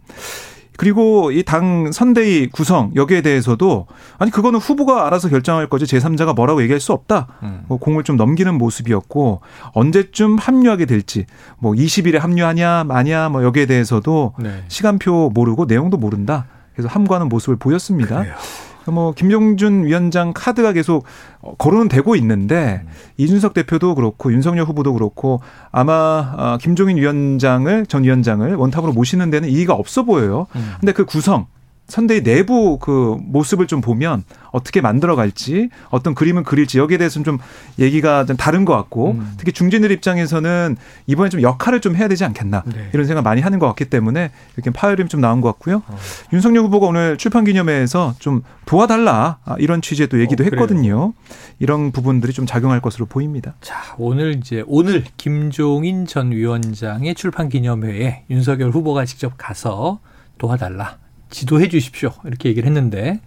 그리고 0.76 1.30
이 1.30 1.44
당 1.44 1.92
선대위 1.92 2.48
구성 2.48 2.90
여기에 2.96 3.20
대해서도 3.22 3.86
아니 4.18 4.30
그거는 4.32 4.58
후보가 4.58 5.06
알아서 5.06 5.28
결정할 5.28 5.68
거지 5.68 5.84
제3자가 5.84 6.34
뭐라고 6.34 6.62
얘기할 6.62 6.80
수 6.80 6.92
없다. 6.92 7.28
음. 7.44 7.62
뭐 7.68 7.78
공을 7.78 8.02
좀 8.02 8.16
넘기는 8.16 8.52
모습이었고 8.56 9.40
언제쯤 9.72 10.36
합류하게 10.38 10.86
될지 10.86 11.26
뭐 11.58 11.72
20일에 11.74 12.18
합류하냐 12.18 12.84
마냐 12.84 13.28
뭐 13.28 13.44
여기에 13.44 13.66
대해서도 13.66 14.34
네. 14.40 14.64
시간표 14.68 15.30
모르고 15.32 15.66
내용도 15.66 15.96
모른다. 15.96 16.46
그래서 16.72 16.88
함구하는 16.88 17.28
모습을 17.28 17.54
보였습니다. 17.56 18.20
그래요. 18.22 18.34
뭐 18.90 19.12
김종준 19.12 19.84
위원장 19.84 20.32
카드가 20.34 20.72
계속 20.72 21.04
거론은 21.58 21.88
되고 21.88 22.16
있는데 22.16 22.82
음. 22.84 22.88
이준석 23.16 23.54
대표도 23.54 23.94
그렇고 23.94 24.32
윤석열 24.32 24.64
후보도 24.66 24.92
그렇고 24.92 25.40
아마 25.70 25.92
아, 26.36 26.58
김종인 26.60 26.96
위원장을 26.96 27.86
전 27.86 28.04
위원장을 28.04 28.54
원탑으로 28.54 28.92
모시는 28.92 29.30
데는 29.30 29.48
이의가 29.48 29.74
없어 29.74 30.04
보여요. 30.04 30.46
음. 30.56 30.72
근데 30.80 30.92
그 30.92 31.04
구성 31.04 31.46
선대위 31.86 32.22
내부 32.22 32.78
그 32.78 33.16
모습을 33.20 33.66
좀 33.66 33.80
보면 33.80 34.24
어떻게 34.52 34.80
만들어갈지 34.80 35.68
어떤 35.90 36.14
그림을 36.14 36.42
그릴지 36.42 36.78
여기에 36.78 36.96
대해서는 36.98 37.24
좀 37.24 37.38
얘기가 37.78 38.24
좀 38.24 38.36
다른 38.36 38.64
것 38.64 38.74
같고 38.74 39.12
음. 39.12 39.34
특히 39.36 39.52
중진들 39.52 39.90
입장에서는 39.90 40.76
이번에 41.06 41.28
좀 41.28 41.42
역할을 41.42 41.80
좀 41.80 41.94
해야 41.96 42.08
되지 42.08 42.24
않겠나 42.24 42.62
네. 42.66 42.88
이런 42.94 43.06
생각 43.06 43.22
많이 43.22 43.42
하는 43.42 43.58
것 43.58 43.66
같기 43.66 43.86
때문에 43.86 44.30
이렇게 44.54 44.70
파열음이 44.70 45.08
좀 45.08 45.20
나온 45.20 45.40
것 45.40 45.48
같고요. 45.52 45.82
어. 45.86 45.96
윤석열 46.32 46.64
후보가 46.64 46.86
오늘 46.86 47.18
출판 47.18 47.44
기념회에서 47.44 48.14
좀 48.18 48.42
도와달라 48.64 49.38
아, 49.44 49.56
이런 49.58 49.82
취지의 49.82 50.08
또 50.08 50.20
얘기도 50.20 50.42
어, 50.42 50.46
했거든요. 50.46 51.12
이런 51.58 51.92
부분들이 51.92 52.32
좀 52.32 52.46
작용할 52.46 52.80
것으로 52.80 53.06
보입니다. 53.06 53.54
자 53.60 53.94
오늘 53.98 54.36
이제 54.36 54.64
오늘 54.66 55.04
김종인 55.18 56.06
전 56.06 56.32
위원장의 56.32 57.14
출판 57.14 57.48
기념회에 57.50 58.24
윤석열 58.30 58.70
후보가 58.70 59.04
직접 59.04 59.34
가서 59.36 60.00
도와달라. 60.38 61.03
지도해 61.30 61.68
주십시오. 61.68 62.12
이렇게 62.24 62.48
얘기를 62.48 62.66
했는데 62.66 63.20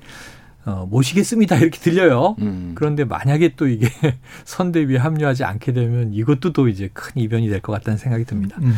어, 0.66 0.86
모시겠습니다. 0.90 1.56
이렇게 1.58 1.80
들려요. 1.80 2.36
음. 2.40 2.74
그런데 2.76 3.04
만약에 3.06 3.54
또 3.56 3.68
이게 3.68 3.90
선대위에 4.46 4.98
합류하지 4.98 5.44
않게 5.44 5.74
되면 5.74 6.14
이것도 6.14 6.54
또 6.54 6.68
이제 6.68 6.90
큰 6.94 7.14
이변이 7.16 7.48
될 7.50 7.62
것 7.62 7.72
같다는 7.74 7.98
생각이 7.98 8.26
듭니다. 8.26 8.58
음. 8.62 8.76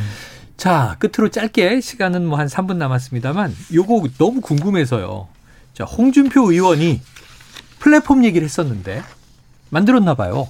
자, 0.58 0.98
끝으로 1.00 1.30
짧게 1.30 1.80
시간은 1.82 2.26
뭐 2.26 2.38
한 2.38 2.48
3분 2.48 2.76
남았습니다만 2.78 3.56
요거 3.74 4.10
너무 4.18 4.42
궁금해서요. 4.42 5.28
자, 5.74 5.84
홍준표 5.86 6.52
의원이 6.52 7.02
플랫폼 7.80 8.26
얘기를 8.26 8.44
했었는데 8.46 9.02
만들었나 9.70 10.16
봐요. 10.16 10.50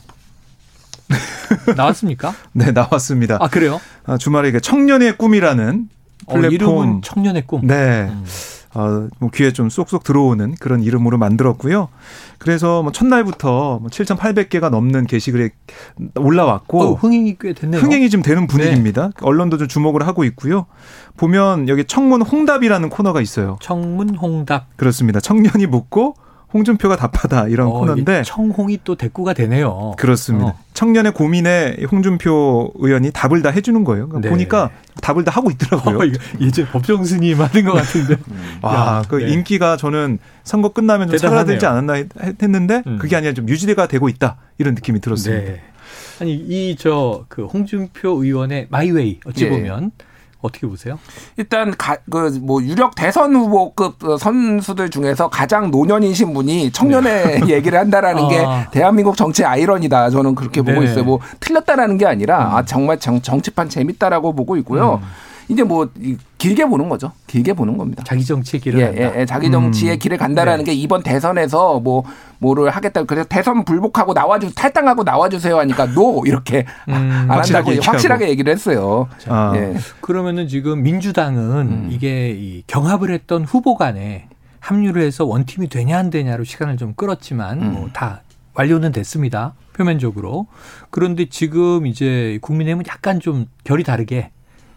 나왔습니까? 1.76 2.34
네, 2.54 2.72
나왔습니다. 2.72 3.38
아, 3.40 3.48
그래요? 3.48 3.80
아, 4.06 4.18
주말에 4.18 4.58
청년의 4.60 5.18
꿈이라는 5.18 5.90
어, 6.26 6.34
플랫폼. 6.34 6.98
어, 6.98 7.02
청년의 7.04 7.48
꿈. 7.48 7.66
네. 7.66 8.08
음. 8.10 8.26
어, 8.76 9.08
뭐 9.20 9.30
귀에 9.34 9.52
좀 9.52 9.70
쏙쏙 9.70 10.04
들어오는 10.04 10.56
그런 10.60 10.84
이름으로 10.84 11.18
만들었고요. 11.18 11.90
그래서 12.38 12.84
뭐 12.84 12.92
첫날부터 12.92 13.80
뭐 13.80 13.90
7,800개가 13.90 14.70
넘는 14.70 15.08
게시글이 15.08 15.50
올라왔고 16.16 16.82
어, 16.82 16.94
흥행이 16.94 17.38
꽤 17.40 17.54
됐네요. 17.54 17.82
흥행이 17.82 18.10
좀 18.10 18.22
되는 18.22 18.48
분위기입니다. 18.48 19.08
네. 19.08 19.12
언론도 19.22 19.58
좀 19.58 19.68
주목을 19.68 20.06
하고 20.06 20.24
있고요. 20.24 20.68
보면 21.18 21.68
여기 21.68 21.86
청문 21.86 22.22
홍답이라는 22.22 22.90
코너가 22.90 23.22
있어요. 23.22 23.58
청문 23.62 24.16
홍답. 24.16 24.68
그렇습니다. 24.78 25.20
청년이 25.20 25.66
묻고 25.66 26.16
홍준표가 26.54 26.96
답하다 26.96 27.48
이런 27.50 27.68
어, 27.68 27.72
코너인데 27.72 28.24
청홍이 28.24 28.80
또 28.84 28.96
대꾸가 28.96 29.34
되네요. 29.34 29.94
그렇습니다. 29.98 30.48
어. 30.48 30.60
청년의 30.74 31.14
고민에 31.14 31.78
홍준표 31.92 32.74
의원이 32.80 33.12
답을 33.12 33.42
다 33.42 33.50
해주는 33.50 33.84
거예요. 33.84 34.08
그러니까 34.08 34.28
네. 34.28 34.32
보니까 34.32 34.70
답을 35.02 35.24
다 35.26 35.32
하고 35.32 35.52
있더라고요. 35.52 36.00
어, 36.00 36.02
이제 36.40 36.66
법정 36.68 37.04
스님 37.04 37.40
하는 37.42 37.66
것 37.66 37.74
같은데. 37.74 38.16
와, 38.64 39.04
그 39.08 39.18
네. 39.18 39.32
인기가 39.34 39.78
저는 39.78 40.18
선거 40.44 40.70
끝나면 40.70 41.10
좀 41.10 41.18
사라지지 41.18 41.66
않았나 41.66 42.04
했는데 42.42 42.82
음. 42.88 42.98
그게 43.00 43.16
아니라 43.16 43.34
좀 43.34 43.48
유지가 43.48 43.88
되고 43.88 44.10
있다 44.10 44.38
이런 44.58 44.74
느낌이 44.76 45.02
들었습니다. 45.02 45.44
네. 45.52 45.62
아니 46.22 46.34
이 46.34 46.76
저 46.78 47.26
그 47.30 47.46
홍준표 47.46 48.24
의원의 48.24 48.68
마이웨이 48.70 49.20
어찌 49.26 49.46
예. 49.46 49.50
보면 49.50 49.92
어떻게 50.42 50.68
보세요? 50.68 50.98
일단 51.38 51.74
그 51.76 52.40
뭐 52.42 52.62
유력 52.64 52.96
대선 52.96 53.36
후보급 53.36 53.98
선수들 54.20 54.90
중에서 54.90 55.30
가장 55.30 55.72
노년이신 55.72 56.34
분이 56.34 56.72
청년의 56.72 57.42
네. 57.42 57.48
얘기를 57.54 57.78
한다라는 57.78 58.24
아. 58.24 58.28
게 58.30 58.46
대한민국 58.72 59.18
정치의 59.18 59.48
아이러니다. 59.48 60.10
저는 60.10 60.36
그렇게 60.36 60.62
보고 60.62 60.80
네. 60.80 60.86
있어요. 60.86 61.04
뭐 61.04 61.20
틀렸다라는 61.40 61.98
게 61.98 62.06
아니라 62.06 62.50
음. 62.50 62.56
아 62.56 62.66
정말 62.66 63.00
정, 63.00 63.22
정치판 63.22 63.70
재밌다라고 63.70 64.34
보고 64.34 64.58
있고요. 64.58 65.00
음. 65.02 65.08
이제 65.50 65.64
뭐 65.64 65.90
길게 66.38 66.66
보는 66.66 66.90
거죠. 66.90 67.12
길게 67.28 67.54
보는 67.54 67.78
겁니다. 67.78 68.04
자기 68.06 68.24
정치의 68.24 68.62
길을 68.62 68.80
예, 68.80 68.86
간다. 68.86 69.02
예, 69.02 69.22
예, 69.22 69.26
자기 69.26 69.52
정치의 69.52 69.94
음. 69.94 70.00
길을 70.00 70.18
간다라는 70.18 70.64
네. 70.64 70.72
게 70.72 70.78
이번 70.78 71.02
대선에서 71.02 71.80
뭐 71.80 72.04
뭐를 72.40 72.70
하겠다. 72.70 73.04
그래서 73.04 73.28
대선 73.28 73.64
불복하고 73.64 74.14
나와주 74.14 74.56
탈당하고 74.56 75.04
나와주세요 75.04 75.60
하니까 75.60 75.94
노 75.94 76.24
이렇게 76.26 76.66
음, 76.88 76.94
안 76.94 77.30
한다고 77.30 77.36
확실하게, 77.36 77.80
확실하게 77.80 78.30
얘기를 78.30 78.52
했어요. 78.52 79.08
아. 79.28 79.54
예. 79.56 79.76
그러면은 80.02 80.48
지금 80.48 80.82
민주당은 80.82 81.68
음. 81.68 81.88
이게 81.92 82.32
이 82.32 82.64
경합을 82.68 83.12
했던 83.12 83.44
후보 83.44 83.76
간에 83.76 84.28
합류를 84.60 85.02
해서 85.02 85.26
원팀이 85.26 85.70
되냐 85.70 85.98
안 85.98 86.10
되냐로 86.10 86.44
시간을 86.44 86.78
좀 86.78 86.94
끌었지만 86.94 87.62
음. 87.62 87.74
뭐다 87.74 88.24
완료는 88.54 88.92
됐습니다. 88.92 89.54
표면적으로. 89.74 90.48
그런데 90.90 91.28
지금 91.30 91.86
이제 91.86 92.40
국민의힘은 92.42 92.86
약간 92.88 93.20
좀 93.20 93.46
결이 93.64 93.84
다르게 93.84 94.32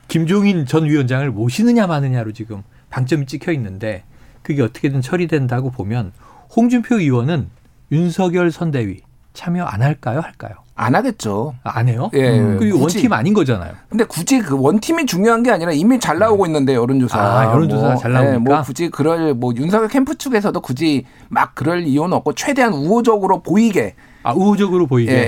김종인 0.09 0.67
전 0.67 0.85
위원장을 0.85 1.29
모시느냐 1.31 1.87
마느냐로 1.87 2.33
지금 2.33 2.63
방점이 2.91 3.27
찍혀 3.27 3.53
있는데 3.53 4.05
그게 4.43 4.63
어떻게든 4.63 5.01
처리된다고 5.01 5.71
보면 5.71 6.13
홍준표 6.55 6.99
의원은 6.99 7.49
윤석열 7.91 8.51
선대위 8.51 9.01
참여 9.33 9.65
안 9.65 9.83
할까요? 9.83 10.21
할까요? 10.21 10.55
안 10.75 10.95
하겠죠. 10.95 11.55
아, 11.63 11.79
안 11.79 11.89
해요? 11.89 12.11
예. 12.15 12.39
음. 12.39 12.59
그 12.59 12.79
원팀 12.79 13.13
아닌 13.13 13.35
거잖아요. 13.35 13.73
근데 13.89 14.05
굳이 14.05 14.41
그 14.41 14.59
원팀이 14.59 15.07
중요한 15.07 15.43
게 15.43 15.51
아니라 15.51 15.73
이미 15.73 15.99
잘 16.01 16.19
나오고 16.19 16.45
네. 16.45 16.49
있는데 16.49 16.75
여론조사. 16.75 17.19
아, 17.19 17.53
여론조사 17.53 17.87
뭐, 17.89 17.97
잘 17.97 18.13
나오니까. 18.13 18.35
예, 18.35 18.39
뭐 18.39 18.63
굳이 18.63 18.89
그럴 18.91 19.35
뭐 19.35 19.55
윤석열 19.55 19.89
캠프 19.89 20.17
측에서도 20.17 20.59
굳이 20.61 21.07
막 21.29 21.55
그럴 21.55 21.85
이유는 21.85 22.15
없고 22.15 22.35
최대한 22.35 22.73
우호적으로 22.73 23.43
보이게 23.43 23.95
아, 24.23 24.33
우호적으로 24.33 24.87
보이게. 24.87 25.13
예, 25.13 25.17
예, 25.17 25.21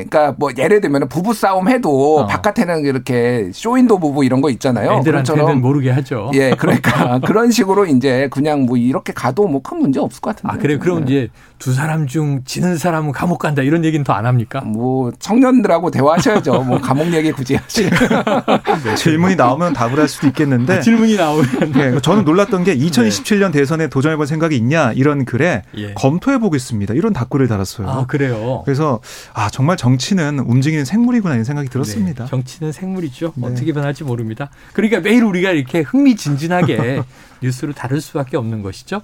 예. 0.00 0.04
그러니까 0.08 0.34
뭐 0.38 0.50
예를 0.56 0.80
들면 0.80 1.08
부부 1.08 1.32
싸움 1.34 1.68
해도 1.68 2.18
어. 2.20 2.26
바깥에는 2.26 2.84
이렇게 2.84 3.50
쇼윈도 3.52 3.98
부부 3.98 4.24
이런 4.24 4.40
거 4.40 4.50
있잖아요. 4.50 4.98
애들한테는 5.00 5.60
모르게 5.60 5.90
하죠. 5.90 6.30
예, 6.34 6.50
그러니까 6.58 7.18
그런 7.26 7.50
식으로 7.50 7.86
이제 7.86 8.28
그냥 8.30 8.62
뭐 8.62 8.76
이렇게 8.76 9.12
가도 9.12 9.46
뭐 9.46 9.60
큰 9.62 9.78
문제 9.78 10.00
없을 10.00 10.20
것 10.20 10.34
같은데. 10.34 10.54
아, 10.54 10.58
그래 10.58 10.78
그럼 10.78 11.04
네. 11.04 11.04
이제 11.04 11.28
두 11.60 11.74
사람 11.74 12.06
중 12.06 12.42
지는 12.46 12.78
사람은 12.78 13.12
감옥 13.12 13.38
간다 13.38 13.60
이런 13.62 13.84
얘기는 13.84 14.02
더 14.02 14.14
안 14.14 14.24
합니까? 14.26 14.62
뭐 14.62 15.12
청년들하고 15.18 15.90
대화하셔야죠. 15.90 16.62
뭐 16.64 16.80
감옥 16.80 17.12
얘기 17.12 17.30
굳이 17.30 17.54
하실. 17.54 17.90
네, 18.82 18.94
질문이 18.96 19.36
나오면 19.36 19.74
답을 19.74 20.00
할 20.00 20.08
수도 20.08 20.26
있겠는데. 20.28 20.78
아, 20.78 20.80
질문이 20.80 21.16
나오면. 21.16 21.72
네, 21.72 22.00
저는 22.00 22.24
놀랐던 22.24 22.64
게 22.64 22.74
2027년 22.76 23.52
대선에 23.52 23.88
도전해볼 23.88 24.26
생각이 24.26 24.56
있냐 24.56 24.92
이런 24.92 25.24
글에 25.26 25.62
예. 25.76 25.92
검토해 25.94 26.38
보겠습니다. 26.38 26.94
이런 26.94 27.12
답글을 27.12 27.46
달았어요. 27.46 27.88
아, 27.88 28.06
그래요. 28.06 28.62
그래서 28.64 29.00
아 29.34 29.50
정말 29.50 29.76
정치는 29.76 30.38
움직이는 30.40 30.86
생물이구나 30.86 31.34
이런 31.34 31.44
생각이 31.44 31.68
들었습니다. 31.68 32.24
네, 32.24 32.30
정치는 32.30 32.72
생물이죠. 32.72 33.34
네. 33.36 33.46
어떻게 33.46 33.72
변할지 33.74 34.02
모릅니다. 34.02 34.48
그러니까 34.72 35.00
매일 35.00 35.24
우리가 35.24 35.50
이렇게 35.50 35.80
흥미진진하게 35.80 37.02
뉴스를 37.42 37.74
다룰 37.74 38.00
수밖에 38.00 38.36
없는 38.36 38.62
것이죠. 38.62 39.00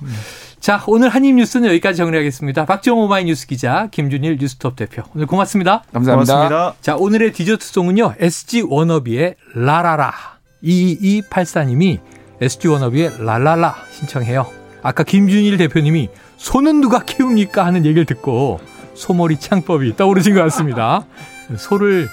음. 0.66 0.68
자, 0.68 0.82
오늘 0.88 1.08
한입 1.10 1.36
뉴스는 1.36 1.68
여기까지 1.68 1.98
정리하겠습니다. 1.98 2.64
박정호 2.64 3.04
오마이뉴스 3.04 3.46
기자, 3.46 3.86
김준일 3.92 4.38
뉴스톱 4.40 4.74
대표. 4.74 5.04
오늘 5.14 5.28
고맙습니다. 5.28 5.84
감사합니다. 5.92 6.34
고맙습니다. 6.34 6.74
자, 6.80 6.96
오늘의 6.96 7.32
디저트송은요. 7.32 8.14
SG 8.18 8.62
워너비의 8.62 9.36
라라라. 9.54 10.12
2284님이 10.64 12.00
SG 12.40 12.66
워너비의 12.66 13.24
라라라 13.24 13.76
신청해요. 13.92 14.46
아까 14.82 15.04
김준일 15.04 15.56
대표님이 15.56 16.08
소는 16.36 16.80
누가 16.80 17.04
키웁니까 17.04 17.64
하는 17.64 17.86
얘기를 17.86 18.04
듣고 18.04 18.58
소머리 18.94 19.38
창법이 19.38 19.96
떠오르신 19.96 20.34
것 20.34 20.42
같습니다. 20.42 21.06
소를 21.56 22.08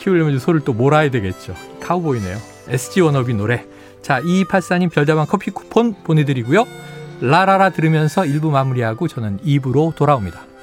키우려면 0.00 0.40
소를 0.40 0.62
또 0.64 0.72
몰아야 0.72 1.12
되겠죠. 1.12 1.54
카우보이네요. 1.80 2.38
SG 2.70 3.02
워너비 3.02 3.34
노래. 3.34 3.64
자, 4.02 4.20
2284님 4.20 4.90
별다방 4.90 5.26
커피 5.28 5.52
쿠폰 5.52 5.94
보내드리고요. 6.02 6.66
라라라 7.20 7.70
들으면서 7.70 8.22
1부 8.22 8.50
마무리하고 8.50 9.08
저는 9.08 9.38
2부로 9.44 9.94
돌아옵니다. 9.94 10.53